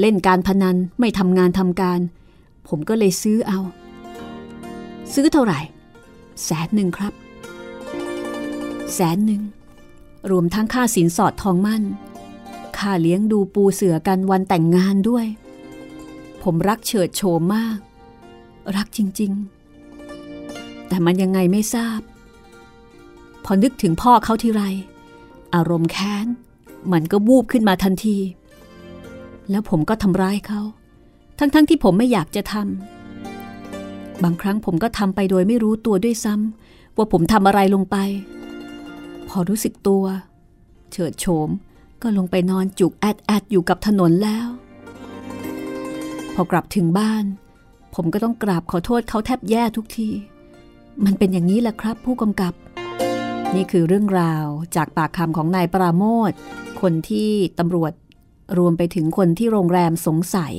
[0.00, 2.00] เล่นการพนันไม่ทำงานทำการ
[2.68, 3.60] ผมก็เลยซื้อเอา
[5.14, 5.60] ซื้อเท่าไหร่
[6.44, 7.12] แสนหนึ่งครับ
[8.94, 9.42] แสนหนึ่ง
[10.30, 11.82] รวมทั้งค่าสินสอดทองมั่น
[12.78, 15.26] ค่าเลี้ยงดูปูเสือกันวันแต่งงานด้วย
[16.42, 17.78] ผมรักเฉิดโฉมมาก
[18.76, 19.32] รักจริง
[20.10, 22.00] ๆ แต่มันยังไงไม่ทราบ
[23.44, 24.62] พอนึกถึงพ่อเขาทีไร
[25.54, 26.26] อารมณ์แค้น
[26.92, 28.18] มันก็บูบขึ้นมาทันที
[29.50, 30.60] แล้วผมก็ทำร้ายเขา
[31.38, 37.96] ทั้งๆทที่ผมไม่อยากจะทำบางครั้งผมก็ทำไปโดยไม่รู้ตัวด้วยซ้ำว่าผมทำอะไรลงไป
[39.28, 40.04] พอรู้สึกตัว
[40.90, 41.48] เฉิดโฉม
[42.02, 44.46] ก็ลงไปนอนจุกแอดแอดอยู่กับถนนแล้ว
[46.34, 47.24] พอกลับถึงบ้าน
[47.94, 50.08] ผมก็ต้องกราบขอโทษเขาแทบแย่ทุกที
[51.04, 52.54] มันเป็นอย่างนี้แหละครับ ผู้กำกับ
[53.54, 56.32] นี่คือเรื่องราวจากปากคำของนายปราโมท
[56.80, 57.92] คนที่ตำรวจ
[58.58, 60.54] รวมไปถึงคนที่โรงแรมสงสัย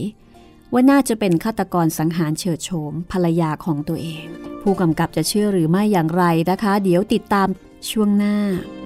[0.73, 4.25] ว่าน่าจะเป็นฆาตกรสังหารเฉิดโฉมภรรยาของตัวเอง
[4.61, 7.47] ผู้กำกับจะเชื่อหรือไม่อย่างไรนะคะ เดี๋ยวติดตาม
[7.89, 8.35] ช่วงหน้า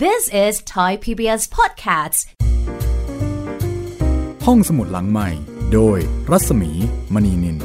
[0.03, 2.19] This is Thai PBS Podcasts.
[4.45, 5.29] ห้องสมุดหลังใหม่
[5.73, 5.97] โดย
[6.31, 6.71] รัศมี
[7.13, 7.57] มณีนิน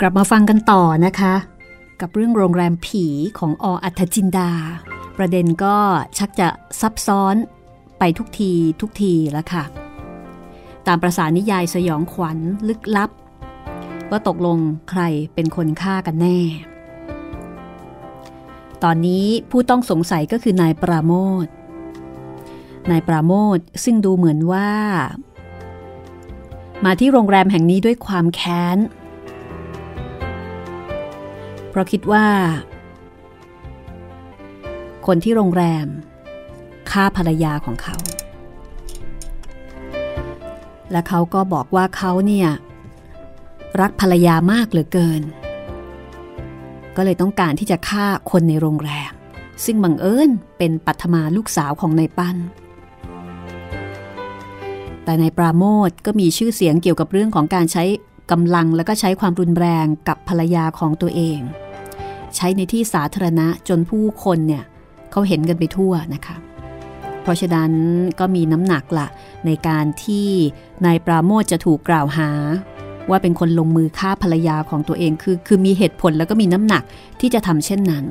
[0.00, 1.34] กลับมาฟังกันต่อนะคะ
[2.00, 3.06] กับเรื่องโรงแรมผี
[3.38, 4.50] ของออัธจินดา
[5.18, 5.76] ประเด็นก็
[6.18, 6.48] ชักจะ
[6.80, 7.36] ซับซ้อน
[7.98, 9.64] ไปทุกทีทุกทีแล้วค่ะ
[10.86, 13.10] ตามประสานิยายสยองขวัญลึกลับ
[14.10, 14.58] ว่าตกลง
[14.90, 15.02] ใคร
[15.34, 16.38] เป็นคนฆ่ากันแน่
[18.82, 21.12] ตอนนี้ผู้ต้องสงสัยก็คือนายปราโม
[21.44, 21.46] ท
[22.90, 24.70] นายปราโมทซึ่งดูเหมือนว่า
[26.84, 28.78] มาที่โรงแรมแห่งนี้ด้วยความแค้น
[31.70, 32.26] เพราะคิดว่า
[35.06, 35.86] คนที่โรงแรม
[36.90, 37.96] ฆ่าภรรยาของเขา
[40.92, 42.48] และเขาก็บอกว่าเขาเนี่ย
[43.80, 45.22] รักภรรยามากเหลือเกิน
[46.96, 49.12] ก็เลยต้องการที่จะฆ่าคนในโรงแรม
[49.64, 52.36] ซึ่งบังเอิญเป็นปัทมาลูกสาวของนายปั้น
[55.04, 57.84] แต่นายปราโมทก็มีชื่อเสียงเกี่ยวกับเรื่องของการใช้
[58.30, 61.38] กำลังแล้วก็ใช้ความรุนแรงกับภรรยาของตัวเอง
[62.36, 64.64] ใช้ในที่สาธารณะจนผู้คนเนี่ย
[65.10, 66.36] เขาเห็นกันไปทั่วนะคะ
[67.22, 67.72] เพราะฉะนั้น
[68.20, 69.08] ก็มีน้ำหนักละ
[69.46, 70.28] ในการที่
[70.84, 72.30] นายปราโมทจะถูกกล่าวหา
[73.10, 76.82] ว่าเป็นคนลงมือฆ่าภรรยาของตัวเองคือ คือมีเหตุผลแล้วก็มีน้ำหนัก
[77.20, 78.04] ที่จะทำเช่นนั้น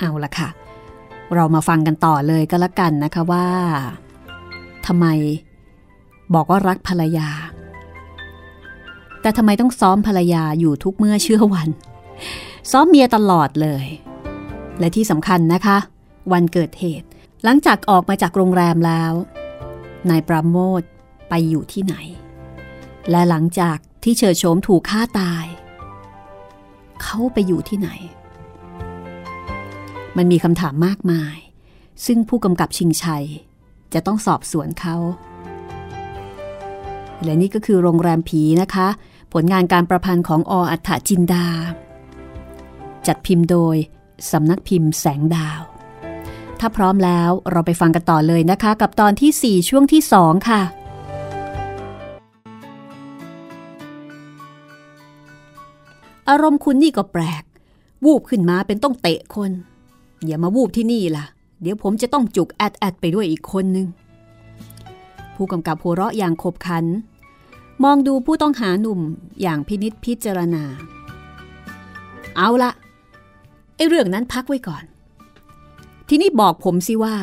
[0.00, 0.48] เอาละค่ะ
[1.34, 3.46] เรามาฟังกันต่อเลยก็แล้วกันนะคะว่า
[4.86, 5.06] ทำไม
[6.34, 7.28] บอกว่ารักภรรยา
[9.20, 11.68] แต่ทำไมต้องซ้อมภรรยาอยู่ทุกเมื่อเชื่อวัน
[12.70, 13.86] ซ้อมเมียตลอดเลย
[14.78, 15.78] และที่สำคัญนะคะ
[16.32, 17.08] วันเกิดเหตุ
[17.44, 19.12] หลังจากออกมาจากโรงแรมแล้ว
[20.10, 20.82] นายประโมท
[21.28, 21.94] ไปอยู่ที่ไหน
[23.10, 25.44] และหลังจากที่เฉิดโฉมถูกฆ่าตาย
[27.02, 27.90] เขาไปอยู่ที่ไหน
[30.18, 31.36] มันมีคำถามมากมาย
[32.06, 33.26] ซึ่งผู้กำกับชิงชัย
[33.94, 34.96] จะต้องสอบสวนเขา
[37.24, 38.88] และนี่ก็คือโรงแรมผีนะคะ
[39.32, 41.46] ผลงานการประพันธ์ของออัฏฐจินดา
[43.06, 43.76] จัดพิมพ์โดย
[44.30, 45.60] สำนักพิมพ์แสงดาว
[46.60, 50.62] ถ้าพร้อมแล้วเราไปฟังกันต่อเลยนะคะ กับตอนที่ 4 ช่วงที่ 2 ค่ะ
[56.28, 57.44] อารมณ์คุณนี่ก็แปลก
[58.04, 59.52] วูบขึ้นมาเป็นต้องเตะคน
[60.26, 61.24] อย่ามาวูบที่นี่ล่ะ
[61.62, 63.86] เดี๋ยวผมจะต้องจุกแอดแอดไปด้วยอีกคนนึง
[65.34, 66.84] ผู้กำกับหัวเราะอย่างขบขัน
[67.84, 69.00] มองดูผู้ต้องหาหนุ่ม
[69.42, 70.64] อย่างพินิษพิจารณา
[72.36, 72.70] เอาละ
[73.76, 74.84] ไอ้เรื่องนั้นพักไว้ก่อน
[76.08, 77.16] ทีนี้บอกผมสิว่า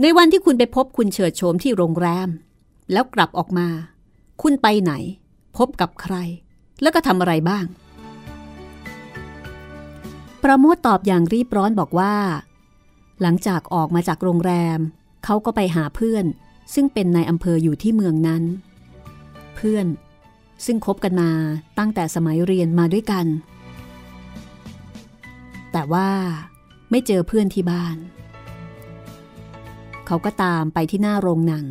[0.00, 2.28] ในวันที่คุณไปพบคุณเฉิดโฉมที่โรงแรม
[2.92, 3.68] แล้วกลับออกมา
[4.42, 4.92] คุณไปไหน
[5.56, 6.14] พบกับใคร
[6.82, 7.64] แล้วก็ทำอะไรบ้าง
[10.44, 12.14] ประโมทตอบอย่างรีบร้อนบอกว่า
[13.22, 14.78] หลังจากออกมาจากโรงแรม
[15.24, 16.24] เขาก็ไปหาเพื่อน
[16.74, 18.42] ซึ่งเป็นนายอำเภออยู่ที่เมืองนั้น
[19.56, 19.86] เพื่อน
[20.64, 21.30] ซึ่งคบกันมา
[21.78, 23.26] ตั้งแต่สมัยเรียนมาด้วยกัน
[25.72, 26.08] แต่ว่า
[26.90, 27.96] ไม่เจอเพื่อนที่บ้าน
[30.06, 31.66] เขาก็ตามไปที่หน้าโรงหนัง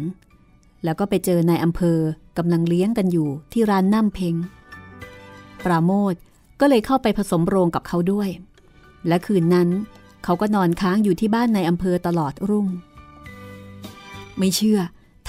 [0.83, 1.99] แล้วก็ไปเจอนายอำเภอ
[2.37, 4.35] กำลังเลี้ยงกันอยู่ที่ร้านน้ำเพง
[5.65, 6.15] ปราโมท
[6.59, 8.29] ก็เลยเข้าไปผสมโรงกับเขาด้วย
[9.07, 9.69] และคืนนั้น
[10.23, 12.67] เขาก็นอนค้างอยู่ที่บ้านในอำเภอตลอดรุ่ง
[14.37, 14.79] ไม่เชื่อ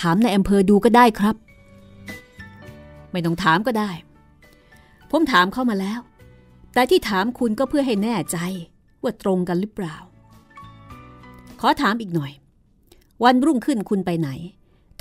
[0.00, 1.36] ถามในอำเภอดูก็ได้ครับ
[3.10, 3.90] ไม่ต้องถามก็ได้
[5.10, 6.00] ผมถามเข้ามาแล้ว
[6.74, 8.38] แต่ที่ถามคุณก็เพื่อให้แน่ใจ
[9.02, 9.96] ว่าตรงกันหรือเปล่า
[11.60, 12.32] ขอถามอีกหน่อย
[13.24, 14.30] วันรุ่งขึ้นคุณไปไหน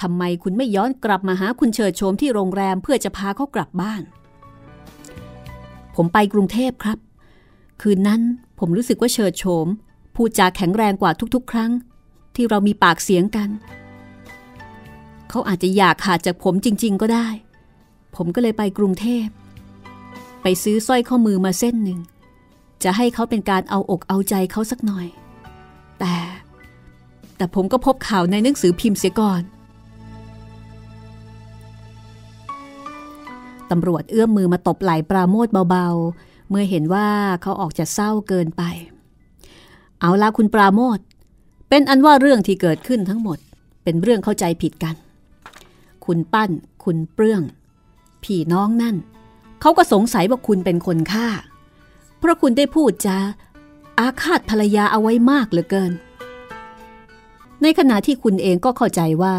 [0.02, 4.02] ทำไมคุณไม่ย้อนกลับมาหาคุณเฉิดโฉมที่โรงแรมเพื่อจะพาเขากลับบ้าน
[5.96, 6.98] ผมไปกรุงเทพครับ
[7.82, 8.22] คืนนั้น
[8.60, 9.68] ผมรู้สึกว่าเฉิดโฉม
[10.16, 11.72] พูดจาแข็งแรงกว่าทุกๆ ครั้ง
[12.36, 13.50] ที่เรามีปากเสียงกัน
[15.30, 17.28] เขาอาจจะอยากขาดจากผมจริง ๆ ก็ได้
[18.16, 19.28] ผมก็เลยไปกรุงเทพ
[20.42, 22.00] ไปซื้อสร้อยข้อมือมาเส้นหนึ่ง
[22.84, 25.08] จะให้เขาเป็นการเอาอกเอาใจเขาสักหน่อย
[26.00, 26.16] แต่
[27.38, 29.44] แต่ผมก็พบข่าวในหนังสือพิมพ์เสียก่อน
[33.72, 35.88] ตำรวจเอื้อมมือมาตบไหล่ปราโมทเบา
[36.50, 37.08] เมื่อเห็นว่า
[37.42, 38.64] เขาออกจะเศร้าเกินไป
[40.02, 41.00] เอาละคุณปราโมท
[41.70, 43.38] เป็นอันว่าเรื่องที่เกิดขึ้นทั้งหมด
[43.84, 44.96] เป็นเรื่องเข้าใจผิดกัน
[46.06, 46.52] คุณปั้น
[46.84, 47.44] คุณเปลื้อง
[48.24, 48.96] พี่น้องนั่น
[49.62, 51.28] เขาก็สงสัยว่าคุณเป็นคนฆ่า
[52.20, 53.18] เพราะคุณได้พูดจา
[54.00, 55.92] อาฆาตภรรยาเอาไว้มากเหลือเกิน
[57.62, 59.36] ในขณะที่คุณเองก็เข้าใจว่า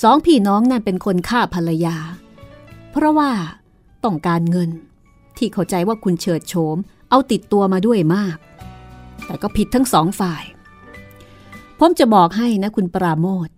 [0.00, 1.96] สองพี่น้องนั่นเป็นคนฆ่าภรรยา
[2.90, 3.30] เพราะว่า
[4.04, 4.70] ต้องการเงิน
[5.40, 6.76] ที่เข้าใจว่าคุณเฉิดโฉม
[7.10, 8.36] เอาติดตัวมาด้วยมาก
[9.26, 10.44] แต่ก็ผิดทั้งสองฝ่าย
[11.78, 13.48] ผมจะบอกให้นะคุณปราโมท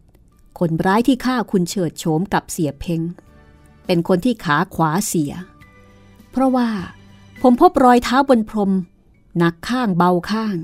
[0.58, 3.00] คนร้ายที่ฆ่าคุณเฉิดโฉมกับเสียเพง
[3.86, 5.32] เป็นคนที่ขาขวาเสีย
[6.30, 6.68] เพราะว่า
[7.42, 8.72] ผมพบรอยเท้าบนพรม
[9.38, 10.56] หนักข้างเบาข้าง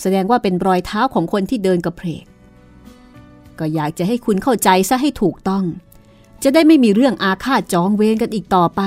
[0.00, 2.24] แสดงว่าเป็นรอยเท้าของคนที่เดินกระเพก
[3.58, 5.64] ก็อยากจะให้คุณเข้าใจซะให้ถูกต้อง
[6.42, 8.82] จะได้ไม่มีเรื่องอาฆาตจองเวรกันอีกต่อไป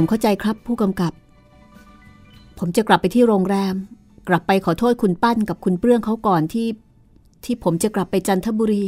[0.00, 1.12] ผมเข้าใจครับผู้กำกับ
[2.58, 3.74] ผมจะกลับไปที่โรงแรม
[4.28, 6.68] กลับไปขอโทษคุณปั้นกับคุณเปลื้องเขาก่อนที่
[7.44, 8.86] ที่ผมจะกลับไปจันทบุรี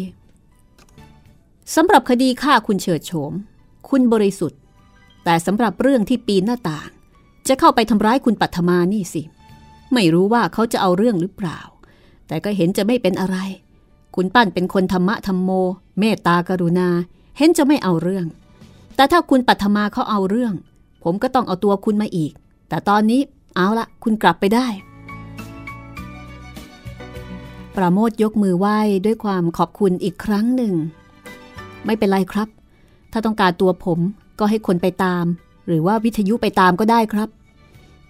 [1.74, 3.32] สำหรับคดีฆ่าคุณเฉิดโฉม
[3.88, 4.60] คุณบริสุทธิ์
[5.24, 6.88] แต่สำหรับเรื่องที่ปีนหน้าต่าง
[7.48, 9.22] จะเข้าไปทำร้ายคุณปัทมานี่สิ
[9.92, 11.60] ไม่รู้ว่าเขาจะเอาเรื่องหรือเปล่า
[12.26, 13.36] แต่ก็เห็นจะไม่เป็นอะไร
[14.16, 15.50] คุณปั้นเป็นคนธรรมะธรรมโม
[15.98, 16.88] เมตตากรุณา
[17.38, 18.26] เห็นจะไม่เอาเรื่อง
[18.96, 20.54] แต่ถ้าคุณปัทมาเขาเอาเรื่อง
[21.04, 22.32] ผมก็ต้องเอาตัวคุณมาอีก
[22.68, 23.20] แต่ตอนนี้
[23.56, 24.66] เอาละคุณกลับไปได้
[27.76, 30.74] ปราโมทยกมือไหว้ด้วยความขอบคุณอีกครั้งหนึ่ง
[31.86, 32.48] ไม่เป็นไรครับ
[33.12, 33.98] ถ้าต้องการตัวผม
[34.38, 35.24] ก็ให้คนไปตาม
[35.66, 37.28] หรือว่าวิทยุไปตามก็ได้ครับ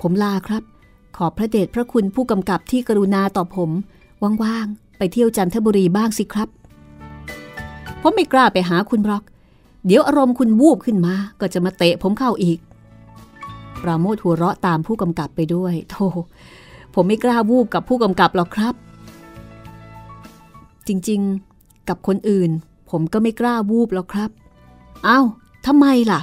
[0.00, 0.62] ผมลาครับ
[1.16, 3.70] ขอบพระเดชพระคุณผู้กำกับที่กรุณาต่อผม
[4.44, 6.48] ว่างๆไปเที่ยวจันทบุรีบ้างสิครับ
[8.02, 9.24] ผมไม่กล้าไปหาคุณบล็อก
[9.86, 12.58] เดี๋ยวอารมณ์คุณวูบขึ้นมา ก็จะมาเตะผมเข้าอีก
[13.82, 16.06] ปราโมทหัวเราะตามผู้กำกับไปด้วยโธ่
[16.94, 18.74] ผมไม่กล้าวูบกับผู้กำกับหรอกครับ
[20.86, 22.50] จริงๆ กับคนอื่น
[22.90, 24.30] ผมก็ไม่กล้าวูบหรอกครับ
[25.06, 25.26] อ้าว
[25.66, 26.20] ทำไมล่ะ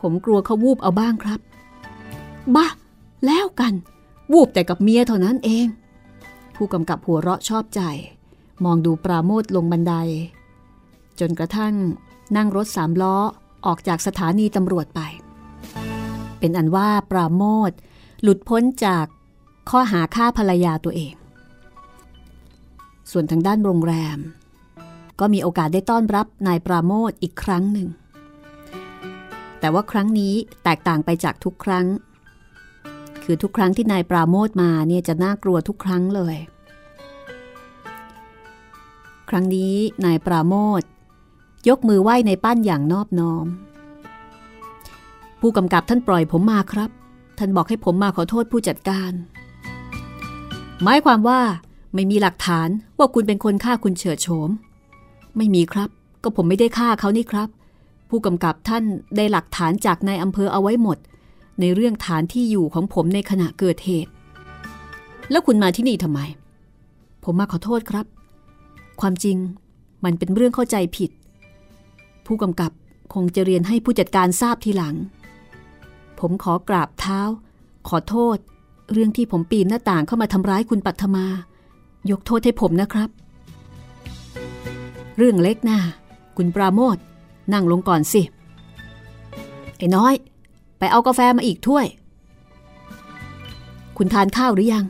[0.00, 1.40] ผมกลัวเขาวูบเอาบ้างครับ
[2.56, 2.66] บ้า
[3.26, 3.74] แล้วกัน
[4.32, 5.66] วูบแต่กับเมียเท่านั้นเอง
[6.54, 7.80] ผู้กำกับหัวเราะชอบใจ
[8.64, 9.94] มองดูปราโมทลงบันได
[11.20, 11.74] จนกระทั่ง
[12.36, 13.16] นั่งรถสามล้อ
[13.66, 15.00] ออกจากสถานีตำรวจไป
[16.38, 17.70] เป็นอันว่าปราโมท
[18.22, 19.06] หลุดพ้นจาก
[19.70, 21.14] ข้อหาฆ่าภรรยาตัวเอง
[23.10, 24.18] ส่วนทางด้านโรงแรม
[25.20, 27.88] ก็มีโอกาสได้ต้อนรับนายปราโมทอีกครั้งหนึ่ง
[29.60, 31.86] แต่ว่าครั้งนี้แตกต่างไปจากทุกครั้ง
[33.24, 36.36] คือทุกครั้งที่นายปราโมทมาเนี่ยจะน่ากลัวทุกครั้งเลย
[39.30, 40.82] ครั้งนี้นายปราโมท
[41.68, 43.46] ยกมือไหว้ในปั้นอย่างนอบน้อม
[45.46, 46.90] ผู้กำกับท่านปล่อยผมมาครับ
[47.38, 49.12] ท่านบอกให้ผมมาขอโทษผู้จัดการ
[50.82, 51.40] หมายความว่า
[51.94, 54.50] ไม่มีหลักฐานว่าคุณเป็นคนฆ่าคุณเฉิดโฉม
[55.36, 55.90] ไม่มีครับ
[56.22, 57.48] ก็ผมไม่ได้ฆ่าเขานี่ครับ
[58.08, 58.84] ผู้กำกับท่าน
[59.16, 60.98] ได้หลักฐานจากนายอำเภอเอาไว้หมด
[61.60, 64.10] ในเรื่องฐานที่อยู่ของผมในขณะเกิดเหตุ
[65.30, 66.20] แล้วคุณมาที่นี่ทำไม
[67.24, 68.06] ผมมาขอโทษครับ
[69.00, 69.36] ความจริง
[70.04, 71.10] มันเป็นเรื่องเข้าใจผิด
[72.26, 72.72] ผู้กำกับ
[73.14, 74.96] คงจะเรียนให้ผู้จัดการทราบทีหลัง
[76.26, 77.20] ผมขอกราบเท้า
[77.88, 78.36] ขอโทษ
[78.92, 81.24] เรื่องที่ผมปีนหน้าต่างเข้ามาทำร้ายคุณปัทมา
[82.10, 83.08] ยกโทษให้ผมนะครับ
[85.16, 85.78] เรื่องเล็กนะ
[86.36, 86.96] คุณปราโมท
[87.52, 88.22] นั่งลงก่อนสิ
[89.76, 90.14] ไอ้น้อย
[90.78, 91.86] ไปเอากาแฟมาอีกถ้วย
[93.96, 94.84] คุณทานข้าวหรือยัง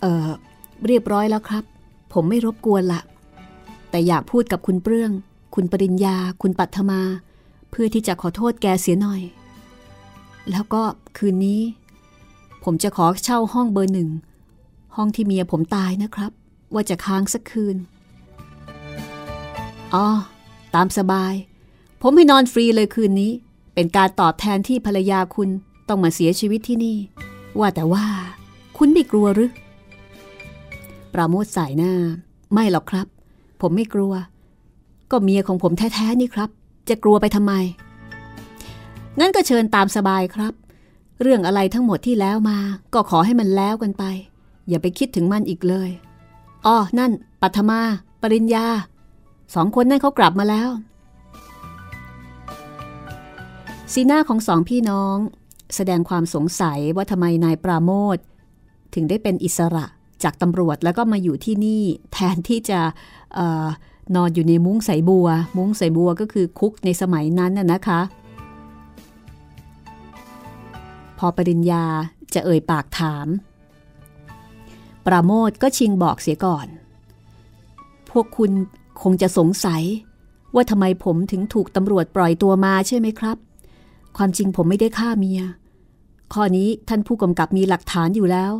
[0.00, 0.28] เออ
[0.86, 1.64] เรียบร้อยแล้วครับ
[2.12, 3.00] ผมไม่รบกวนละ
[3.90, 5.12] แต่อยากพูดกับคุณเปลื้อง
[5.54, 7.00] คุณปริญญา คุณปัทมา
[7.70, 9.22] เพื่อที่จะขอโทษแกเสียหน่อย
[10.50, 10.82] แล้วก็
[11.18, 11.60] คืนนี้
[12.64, 14.10] ผมจะขอเช่าห้องเบอร์หนึ่ง
[14.96, 16.32] ห้องที่เมียผมตายนะครับ
[16.74, 17.76] ว่าจะค้างสักคืน
[19.94, 20.06] อ๋อ
[20.74, 21.34] ตามสบาย
[22.02, 23.32] ผมให้นอนฟรีเลยคืนนี้
[23.74, 25.48] เป็นการตอบแทนที่ภรรยาคุณ
[25.88, 26.96] ต้องมาเสียชีวิตที่นี่
[27.58, 28.04] ว่าแต่ว่า
[28.76, 29.50] คุณไม่กลัวหรือ
[31.12, 31.92] ปราโมทสายหน้า
[32.52, 33.06] ไม่หรอกครับ
[33.60, 34.12] ผมไม่กลัว
[35.10, 36.50] ก็เมียของผมแท้ ๆ นี่ครับ
[36.88, 37.52] จะกลัวไปทำไม
[39.20, 40.52] งั้นก็เชิญตามสบายครับ
[41.22, 42.58] เรื่องอะไรทั้งหมดที่แล้วมา
[42.94, 44.04] ก็ขอให้มันแล้วกันไป
[44.68, 45.90] อย่าไปคิดถึงมันอีกเลย
[46.66, 47.80] อ๋อนั่น ปัทมา
[48.22, 48.66] ปริญญา
[49.54, 50.68] สองคนนั่นเขากลับมาแล้ว
[53.92, 55.16] สีหน้าของสองพี่น้อง
[55.76, 58.18] แสดงความสงสัยว่าทำไมนายปราโมท
[58.94, 59.84] ถึงได้เป็นอิสระ
[60.22, 62.80] จากตำรวจแล้วก็มาอยู่ที่นี่แทนที่จะ
[63.38, 63.40] อ
[64.14, 68.00] นอนอยู่ในมุ้งใสบัว มุ้งใสบัวก็คือคุกในสมัยนั้นน่ะนะคะ
[71.18, 71.84] พอปริญญา
[72.34, 73.26] จะเอ่ยปากถาม
[75.06, 76.66] ปราโมทก็ชิงบอกเสียก่อน
[78.10, 78.50] พวกคุณ
[79.02, 79.82] คงจะสงสัย
[80.54, 83.36] ว่าทำไมผมถึงถูกตำรวจปล่อยตัวมาใช่ไหมครับ
[84.16, 85.40] ความจริงผมไม่ได้ฆ่าเมีย
[86.32, 88.52] ข้อนี้ท่านผู้กำกับมีหลักฐานอยู่แล้ว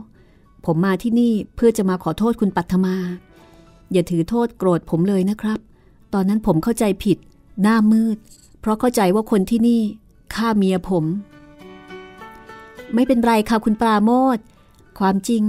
[0.65, 2.97] ผมมาที่นี่เพื่อจะมาขอโทษคุณปัทมา
[3.93, 5.59] อย่าถือโทษโกรธผมเลยนะครับ
[6.13, 7.19] ตอนนั้นผมเข้าใจผิด
[7.63, 8.17] หน้ามืด
[8.61, 9.81] เพราะเข้าใจว่าคนที่นี่
[10.35, 11.05] ฆ่าเมียผม
[12.95, 14.39] ไม่เป็นไรค่ะคุณปราโมท
[14.99, 15.43] ความจริง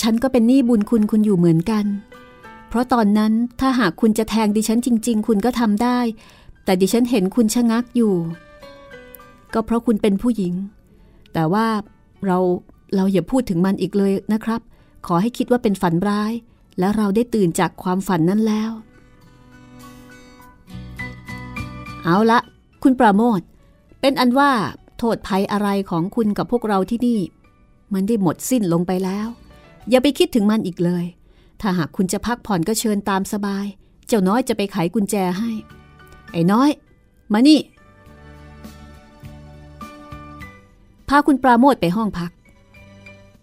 [0.00, 1.84] ฉันก็เป็นหนี้บุญคุณคุณอยู่เหมือนกัน
[2.68, 5.98] เพราะตอนนั้นถ้าหากคุณจะแทงดิฉันจริง ๆ คุณก็ทำได้
[6.64, 8.14] แต่ดิฉันเห็นคุณชะงักอยู่
[9.54, 10.54] ก็เพราะคุณเป็นผู้หญิง
[11.32, 11.66] แต่ว่า
[12.26, 12.38] เรา
[12.94, 14.60] เราอย่าพูดถึงมันอีกเลยนะครับ
[15.06, 16.32] ขอให้คิดว่าเป็นฝันร้าย
[16.78, 18.70] และเราได้ตื่นจากความฝันนั้นแล้ว
[22.04, 22.38] เอาละ
[22.82, 23.40] คุณปราโมท
[24.00, 24.50] เป็นอันว่า
[25.04, 27.20] โทษภัยอะไรของคุณกับพวกเราที่นี่
[27.94, 29.28] มันได้หมดสิ้นลงไปแล้ว
[29.90, 31.04] อย่าไปคิดถึงมันอีกเลย
[31.60, 33.66] ถ้าหากคุณจะพักผ่อนก็เชิญตามสบาย
[34.06, 35.50] เจ้าน้อยจะไปไขกุญแจให้
[36.32, 36.70] ไอ้น้อย
[37.32, 37.60] มานี่
[41.08, 42.30] พาคุณปราโมทไปห้องพัก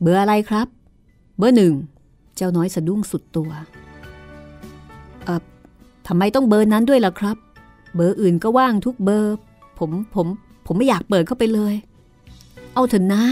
[0.01, 0.67] เบอร์อะไรครับ
[1.37, 1.73] เบอร์หนึ่ง
[2.35, 3.51] เจ้าน้อยสะดุ้งสุดตัว
[5.25, 5.41] เอ่อ
[6.07, 7.37] ทำไมต้องเบอร์นั้นด้วยล่ะครับ
[7.95, 9.35] เบอร์อื่นก็ว่างทุกเบอร์
[9.79, 10.29] ผมผม
[10.71, 11.73] ผมไม่อยากเปิดเข้าไปเลย
[12.73, 13.25] เอาเถอะหน้า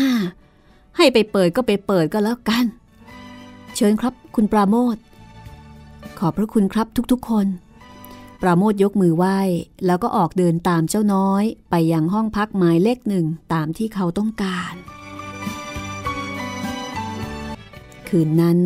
[0.98, 2.66] ให้ไปเปิดก็ไปเปิดก็แล้วกัน
[3.76, 4.98] เชิญครับคุณปราโมท
[6.20, 7.48] ขอบพระคุณครับทุกๆคน
[8.42, 9.40] ปราโมทยกมือไหว้
[9.86, 14.74] แล้วก็ออกเดินตามเจ้าน้อย ไปยังห้องพักหมายเลขหนึ่งตามที่เขาต้องการ
[18.08, 18.60] คืนนั้น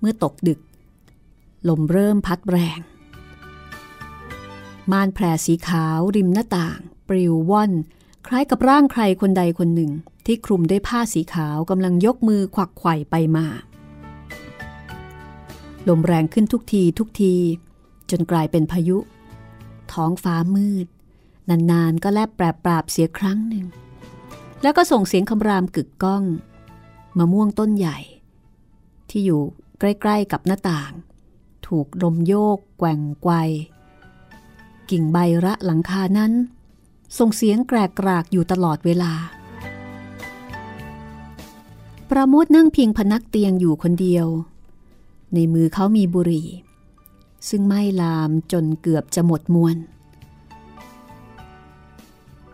[0.00, 0.60] เมื่อตกดึก
[1.68, 2.80] ลมเริ่มพัดแรง
[4.92, 6.80] ม่านแพรสีขาวริมหน้าต่าง
[7.10, 7.72] ปลิวว่อน
[8.26, 9.90] คล้ายกับร่างใครคนใดคนหนึ่ง
[10.26, 13.46] ที่คลุมด้วยผ้าสีขาวกำลังยกมือควักไขว่ไปมา
[15.88, 17.34] ลมแรงขึ้นทุกทีทุกที
[18.10, 18.98] จนกลายเป็นพายุ
[19.92, 20.86] ท้องฟ้ามืด
[21.48, 23.66] นานๆก็แลบแปรปราบเสียครั้งหนึ่ง
[24.62, 26.22] แล้วก็ส่งเสียงคำรามกึกก้อง
[27.18, 27.98] มะม่วงต้นใหญ่
[29.10, 29.42] ที่อยู่
[29.78, 30.92] ใกล้ๆกับหน้าต่าง
[31.66, 33.32] ถูกลมโยกแกว่งไกว
[34.90, 36.32] กิ่งใบระหลังคานั้น
[37.18, 39.12] ส่งเสียงแกรกกรากอยู่ตลอดเวลา
[42.10, 44.26] ประโมทนั่งพิงพนักเตียงอยู่คนเดียว
[45.34, 46.48] ในมือเขามีบุหรี่
[47.48, 49.76] ซึ่งไม่ลามจนเกือบจะหมดมวน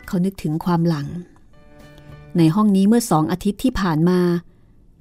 [0.06, 1.08] เขานึกถึงความหลัง
[2.36, 4.20] ในห้องนี้เมื่อสองอาทิตย์ที่ผ่านมา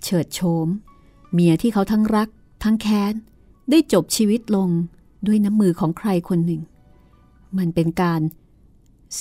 [0.04, 0.68] เฉิดโฉม
[1.34, 2.30] เมียที่เขาทั้งรัก
[2.64, 3.14] ทั้งแค้น
[3.70, 4.70] ได้จบชีวิตลง
[5.28, 6.62] ด้วยน้ำมือของใครคนหนึ่ง
[7.58, 8.22] มันเป็นการ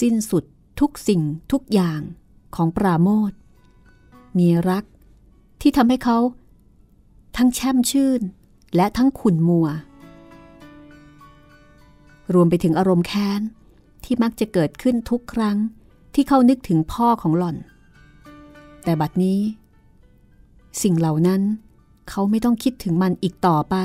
[0.00, 0.44] สิ้นสุด
[0.80, 2.00] ทุกสิ่งทุกอย่าง
[2.54, 3.33] ของปราโมท
[4.38, 4.85] มีรัก
[5.61, 6.18] ที่ทำให้เขา
[7.37, 8.20] ทั้งแช่มชื่น
[8.76, 9.68] และทั้งขุ่นมัว
[12.35, 13.40] รวมไปถึงอารมณ์แค้น
[14.04, 15.57] ที่มักจะเกิดขึ้นทุกครั้ง
[16.14, 17.57] ที่เขานึกถึงพ่อของหล่อน
[18.85, 19.40] แต่บัดนี้
[20.83, 21.42] สิ่งเหล่านั้น
[22.09, 23.76] เขาไม่ต้องคิดถึงมันอีกต่อไป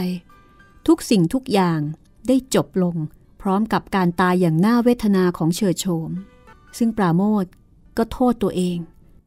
[0.88, 1.80] ทุกสิ่งทุกอย่าง
[2.28, 2.95] ได้จบลง
[3.41, 6.12] พร้อมกับการตายอย่างน่าเวทนาของเฉิดโฉม
[6.78, 7.45] ซึ่งปราโมท
[7.97, 8.78] ก็โทษตัวเอง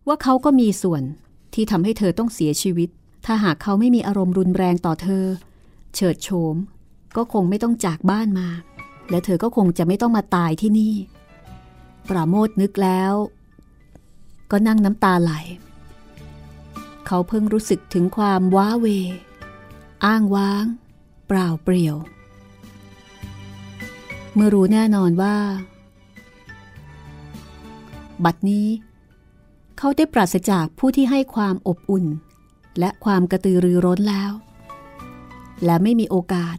[0.07, 1.03] ว่าเขาก็มีส่วน
[1.55, 2.89] ที่ทำให้เธอต้องเสียชีวิต
[3.27, 5.25] ถ้าหากเขาไม่มีอารมณ์รุนแรงต่อเธอ
[5.95, 6.57] เฉิดโฉม
[7.17, 8.49] ก็คงไม่ต้องจากบ้านมา
[9.11, 10.95] และเธอก็คงจะไม่ต้องมาตายที่นี่
[12.09, 13.13] ปราโมทนึกแล้ว
[14.51, 15.33] ก็นั่งน้ำตาไหล
[17.07, 18.87] เขาเพิ่งรู้สึกถึงความว้าเว
[20.05, 20.65] อ้างว้าง
[21.29, 21.97] เปล่าเปลี่ยว
[24.35, 25.37] เมื่อรู้แน่นอนว่า
[28.25, 28.69] บัดนี้
[29.79, 32.07] เขาได้ปราศจากผู้ที่ให้ความอบอุ่น
[32.79, 34.33] และความกระตือรือร้นแล้ว
[35.65, 36.57] และไม่มีโอกาส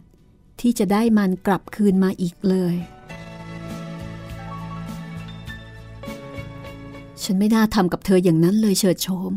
[0.60, 2.74] ที่จะได้มันกลับคืนมาอีกเลย
[7.22, 9.32] ฉันไม่น่าทำกับเธออย่างนั้นเลยเฉิดโฉม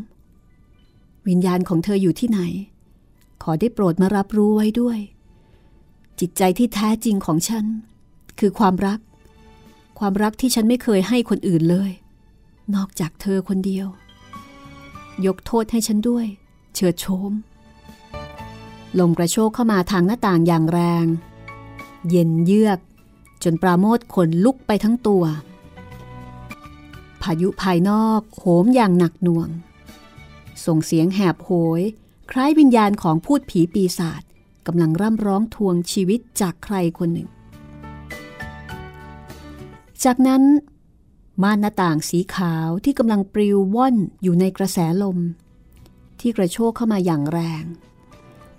[1.27, 2.39] วิญญาณของเธออยู่ที่ไหน
[3.43, 4.99] ขอได้โปรดมารับรู้ไว้ด้วย
[6.19, 7.65] จิตใจที่แท้จริงของฉัน
[8.39, 8.99] คือความรัก
[9.99, 11.91] ความรักที่ฉันไม่เคยให้คนอื่นเลย
[12.75, 13.87] นอกจากเธอคนเดียว
[15.25, 16.25] ยกโทษให้ฉันด้วย
[16.75, 17.31] เชิดโชม
[18.99, 21.05] ลมกระโชกเข้ามาทางหน้าต่างอย่างแรง
[22.09, 22.79] เย็นเยือก
[23.43, 25.23] จนปราโมทขนลุกไปทั้งตัว
[27.21, 29.49] พายุภายนอกโหมอย่างหนักหน่วง
[30.65, 31.81] ส่งเสียงแหบโหย
[32.31, 34.21] คล้ายวิญญาณของพูดผีปีศาจ
[34.67, 37.29] กำลังร่ำร้องทวงชีวิตจากใครคนหนึ่ง
[40.05, 40.43] จากนั้น
[41.43, 45.19] ม่านหน้าต่างสีขาวที่กำลังปลิวว่อนอยู่ในกระแสลม
[46.19, 47.63] ที่กระโชกเข้ามาอย่างแรง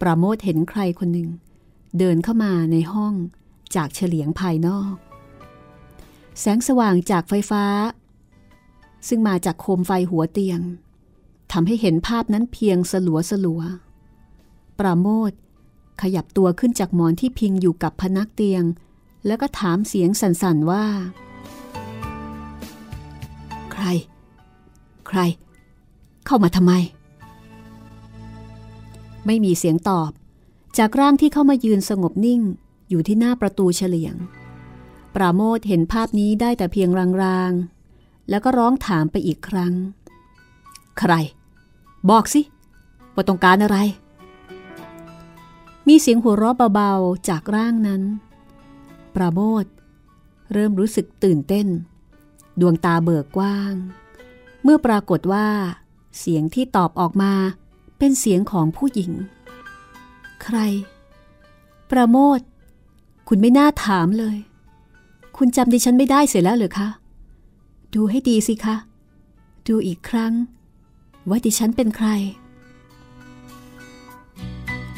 [0.01, 1.31] ปราโมทเห็นใครคนหนึ่ง
[1.99, 3.15] เดินเข้ามาในห้อง
[3.75, 4.95] จากเฉลียงภายนอก
[6.41, 7.65] แสงสว่างจากไฟฟ้า
[9.09, 10.61] ซึ่งมาจากโคมไฟหัวเตียง
[11.53, 13.63] ทำให้เห็นภาพนั้นเพียงสลัวสลัว
[14.79, 15.33] ปราโมท
[16.03, 18.65] ขยับตัวขึ้นจากหมอนที่พิงอยู่กับพนักเตียง
[19.27, 20.85] แล้วก็ถามเสียงสั่นๆว่า
[23.79, 23.91] ใคร
[25.09, 25.19] ใคร
[26.27, 26.73] เข้ามาทำไม
[29.27, 30.11] ไม่มีเสียงตอบ
[30.79, 32.41] จากร่างที่เข้ามายืนสงบนิ่ง
[32.89, 34.15] อยู่ที่หน้าประตูเฉลียง
[35.15, 36.89] ปราโมทเห็นภาพนี้ได้แต่เพียง
[37.23, 39.73] รางๆ แล้วก็ร้องถามไปอีกครั้ง
[40.99, 41.13] ใคร
[42.11, 42.41] บอกสิ
[43.15, 43.79] ว่าต้องการอะไร
[45.89, 48.03] มีเสียงหัวเราะเบาๆจากร่างนั้น
[49.15, 49.65] ปราโมท
[50.53, 51.67] เริ่มรู้สึกตื่นเต้น
[52.61, 53.75] ดวงตาเบิกกว้าง
[54.63, 55.47] เมื่อปรากฏว่า
[56.19, 57.33] เสียงที่ตอบออกมา
[57.99, 59.13] เป็นเสียงของผู้หญิง
[60.43, 60.59] ใคร
[61.91, 62.41] ประโมท
[63.29, 64.37] คุณไม่น่าถามเลย
[65.37, 66.89] คุณจำดิฉันไม่ได้เสียแล้วหรือคะ
[67.95, 68.77] ดูให้ดีสิคะ
[69.69, 70.33] ดูอีกครั้ง
[71.29, 72.09] ว่าดิฉันเป็นใคร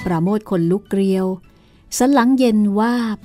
[0.04, 1.26] ประโมทคนลุกเกลียว
[1.98, 3.18] สันหลังเย็นวาบ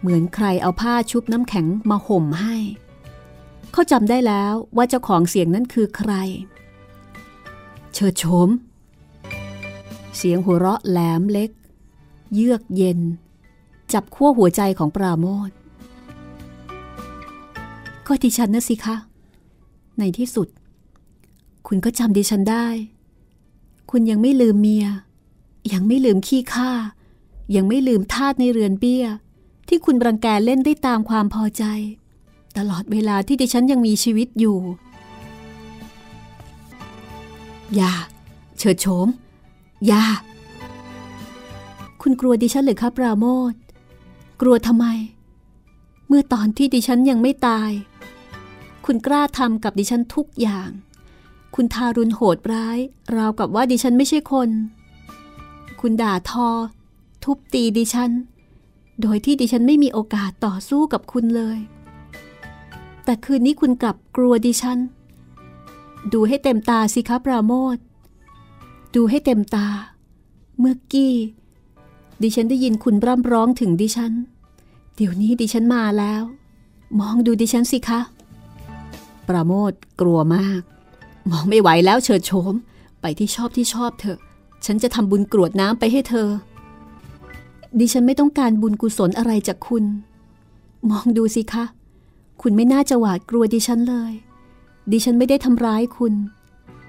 [0.00, 2.56] เหมือนใครเอาผ้าชุบน้ำแข็งมาห่มให้
[3.72, 6.12] เขาจำได้แล้วว่าเจ้าของเสียงนั้นคือใคร
[7.94, 8.48] เชิดโฉม
[10.16, 11.50] เสียงหัวเราะแหลมเล็ก
[12.34, 13.00] เยือกเย็น
[13.92, 15.50] จับขั้วหัวใจของปราโมท
[18.06, 18.96] ก็ดิฉันนะสิคะ
[19.98, 20.48] ในที่สุด
[21.66, 22.66] คุณก็จำดิฉันได้
[23.90, 24.86] คุณยังไม่ลืมเมีย
[25.72, 26.70] ยังไม่ลืมขี้ข้า
[27.56, 29.06] ยังไม่ลืมทาสในเรือนเบี้ย
[29.68, 31.64] ที่คุณรังแกเล่นได้ตามความพอใจ
[32.58, 34.58] ตลอดเวลาที่ดิฉันยังมีชีวิตอยู่
[37.74, 37.92] อย่า
[38.58, 39.08] เฉิดโฉม
[39.86, 40.04] อย่า
[42.02, 43.54] คุณกลัวดิฉันหรือครับปราโมท
[44.40, 44.86] กลัวทำไม
[46.08, 47.70] เมื่อตอนที่ดิฉันยังไม่ตาย
[48.86, 50.70] คุณกล้าทำกับดิฉันทุกอย่าง
[51.54, 52.78] คุณทารุณโหดร้าย
[53.16, 54.50] ราวกับว่าดิฉันไม่ใช่คน
[55.80, 56.48] คุณด่าทอ
[57.24, 58.10] ทุบตีดิฉัน
[59.02, 61.58] โดยที่ดิฉันไม่มีโอกาสต่อสู้กับคุณเลย
[63.04, 64.78] แต่คืนนี้คุณกลับกลัวดิฉัน
[66.12, 67.76] ดูให้เต็มตาสิครับปราโมท
[68.94, 69.66] ดูให้เต็มตา
[70.58, 71.14] เมื่อกี้
[72.22, 74.12] ดิฉันได้ยินคุณร่ำร้องถึงดิฉัน
[74.96, 76.22] เดี๋ยวนี้ดิฉันมาแล้ว
[77.00, 78.00] มองดูดิฉันสิคะ
[79.28, 80.60] ปราโมทกลัวมาก
[81.30, 82.54] มองไม่ไหวแล้วเฉิดโฉม
[83.00, 84.18] ไปที่ชอบที่ชอบเถอะ
[84.66, 86.28] ฉันจะทำบุญกรวดน้ำไปให้เธอ
[87.78, 89.84] ดิฉันไม่ต้องการบุญกุศลอะไรจากคุณ
[90.90, 91.64] มองดูสิคะ
[92.40, 94.12] คุณไม่น่าจะหวาดกลัวดิฉันเลย
[94.90, 96.14] ดิฉันไม่ได้ทำร้ายคุณ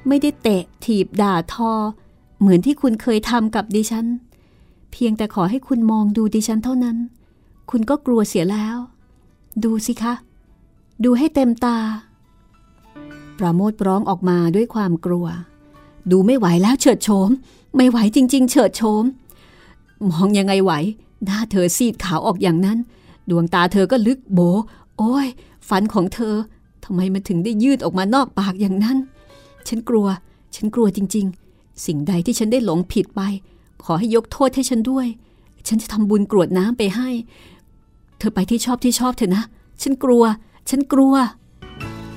[0.07, 1.71] ไม่ได้เตะถีบด่าทอ
[2.39, 4.05] เหมือนที่คุณเคยทำกับดิฉัน
[4.91, 6.97] เพียงแต่ขอให้คุณมองดูดิฉันเท่านั้น
[7.71, 8.77] คุณก็กลัวเสียแล้ว
[9.63, 10.13] ดูสิคะ
[11.03, 11.77] ดูให้เต็มตา
[13.37, 15.27] ปราโมทร้องออกมาด้วยความกลัว
[16.11, 17.29] ดูไม่ไหวแล้วเฉิดโฉม
[17.75, 19.03] ไม่ไหวจริง ๆ เฉิดโฉม
[20.09, 20.71] มองยังไงไหว
[21.25, 22.77] หน้าเธอซีดขาวออกอย่างนั้น
[23.29, 24.39] ดวงตาเธอก็ลึกโบ
[25.03, 25.27] โอ้ย
[25.69, 26.35] ฟันของเธอ
[26.83, 28.97] ทำไมมันถึงได้ยืดออกมานอกปากอย่างนั้น
[29.67, 30.07] ฉันกลัว
[30.55, 31.25] ฉันกลัวจริง
[31.55, 33.21] ๆ สิ่งใดที่ฉันได้หลงผิดไป
[33.83, 35.07] ขอให้ยกโทษให้ฉันด้วย
[35.67, 37.09] ฉันจะทำบุญกรวดน้ำไปให้
[38.17, 39.43] เธอไปที่ชอบที่ชอบเถอะนะ
[39.81, 40.23] ฉันกลัว
[40.69, 41.13] ฉันกลัว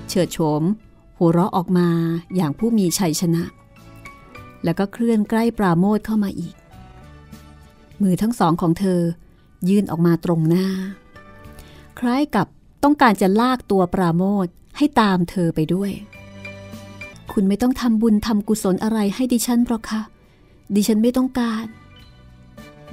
[0.08, 0.62] เฉิดโฉม
[1.18, 1.88] หัวเราะออกมา
[2.36, 3.42] อย่างผู้มีชัยชนะ
[4.64, 6.54] แล้วก็เคลื่อนใกล้ปราโมทเข้ามาอีก
[8.02, 9.00] มือทั้งสองของเธอ
[9.68, 10.66] ยื่นออกมาตรงหน้า
[11.98, 12.46] คล้ายกับ
[12.84, 15.90] ต้องการจะลากตัวปราโมทให้ตามเธอไปด้วย
[17.32, 20.02] คุณไม่ต้องทำบุญทำกุศลอะไรให้ดิฉันหรอกคะ
[20.74, 21.64] ดิฉันไม่ต้องการ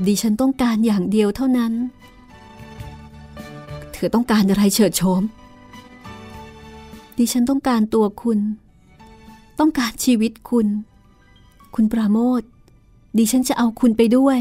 [0.07, 1.73] ดิฉันต้องการอย่างเดียวเท่านั้น
[3.93, 5.21] เธอต้องการอะไรเฉิดโฉม
[7.17, 8.39] ดิฉันต้องการตัวคุณ
[9.59, 10.67] ต้องการชีวิตคุณ
[11.75, 12.41] คุณปราโมท
[13.17, 14.37] ดิฉันจะเอาคุณไปด้วย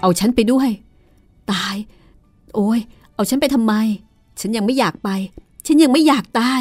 [0.00, 0.68] เอาฉันไปด้วย
[1.52, 1.76] ตาย
[2.54, 2.80] โอ้ย
[3.14, 3.74] เอาฉันไปทำไม
[4.40, 5.10] ฉันยังไม่อยากไป
[5.66, 6.60] ฉันยังไม่อยากตาย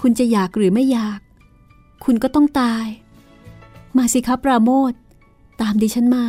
[0.00, 1.18] คุณจะอยากหรือไม่อยาก
[2.04, 2.86] คุณก็ต้องตาย
[3.96, 4.92] มาสิครับปราโมท
[5.60, 6.24] ตามดิฉันมา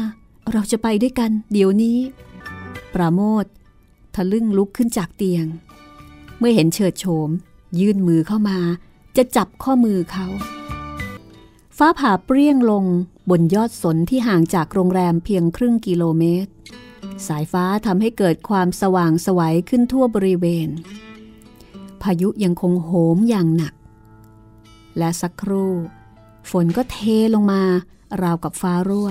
[0.52, 2.00] เราจะไปด้วยกัน เดี๋ยวนี้
[2.94, 3.46] ปราโมท
[4.16, 5.46] ทะลึ่งลุกขึ้นจากเตียง
[6.38, 7.30] เมื่อเห็นเฉิดโฉม
[7.80, 8.60] ยื่นมือเข้ามา
[9.18, 10.28] จะจับข้อมือเขา
[11.78, 12.86] ฟ้าผ่าเปรี้ยงลง
[13.30, 16.52] บนยอดสนที่ห่างจากโรงแรมเพียงครึ่งกิโลเมตร
[17.28, 20.70] สายฟ้าทำให้เกิดความสว่างสวัยขึ้นทั่วบริเวณ
[22.02, 23.74] พายุยังคงโหมอย่างหนัก
[24.98, 25.74] และสักครู่
[26.52, 26.98] ฝนก็เท
[27.34, 27.64] ลงมา
[28.22, 29.10] ราวกับฟ้ารั่ว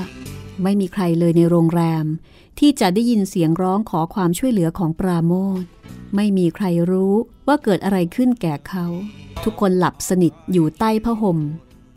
[0.63, 2.05] ไม่มีใครเลยในโรงแรม
[2.59, 5.63] ที่จะได้ยินเสียงร้องขอความช่วยเหลือของปราโมท
[6.17, 7.15] ไม่มีใครรู้
[7.47, 8.87] ว่าเกิดอะไรขึ้นแก่เขา
[9.45, 11.39] ทุกคนหลับสนิทอยู่ใต้ผ้าห่ม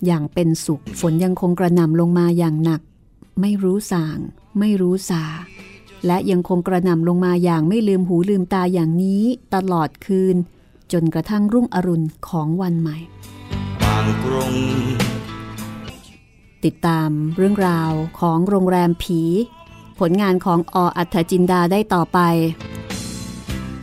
[0.05, 2.81] อย่างเป็นสุขฝนยังคงกระหน่ำลงมาอย่างหนัก
[3.41, 4.19] ไม่รู้สาง
[4.59, 5.23] ไม่รู้สา
[6.05, 9.23] และยังคงกระหน่ำลงมาอย่างไม่ลืมหูลืมตาอย่างนี้
[9.55, 10.35] ตลอดคืน
[10.91, 12.97] จนกระทั่งรุ่งอรุณของวันใหม่
[13.81, 14.53] บางกรุง
[16.65, 19.21] ติดตามเรื่องราวของโรงแรมผี
[19.99, 22.19] ผลงานของออัธจินดาได้ต่อไป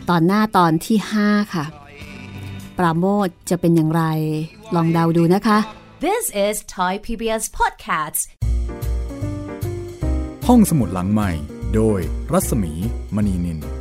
[0.08, 1.64] ตอนหน้าตอนที่ 5 ค่ะ
[2.78, 4.02] ปราโมทจะเป็นอย่างไร
[4.74, 5.58] ลองเดาดูนะคะ
[6.06, 8.22] This is Thai PBS Podcasts.
[10.48, 12.00] ห้องสมุดหลังใหม่ โดย
[12.32, 12.72] รัศมี
[13.16, 13.77] มณีนิน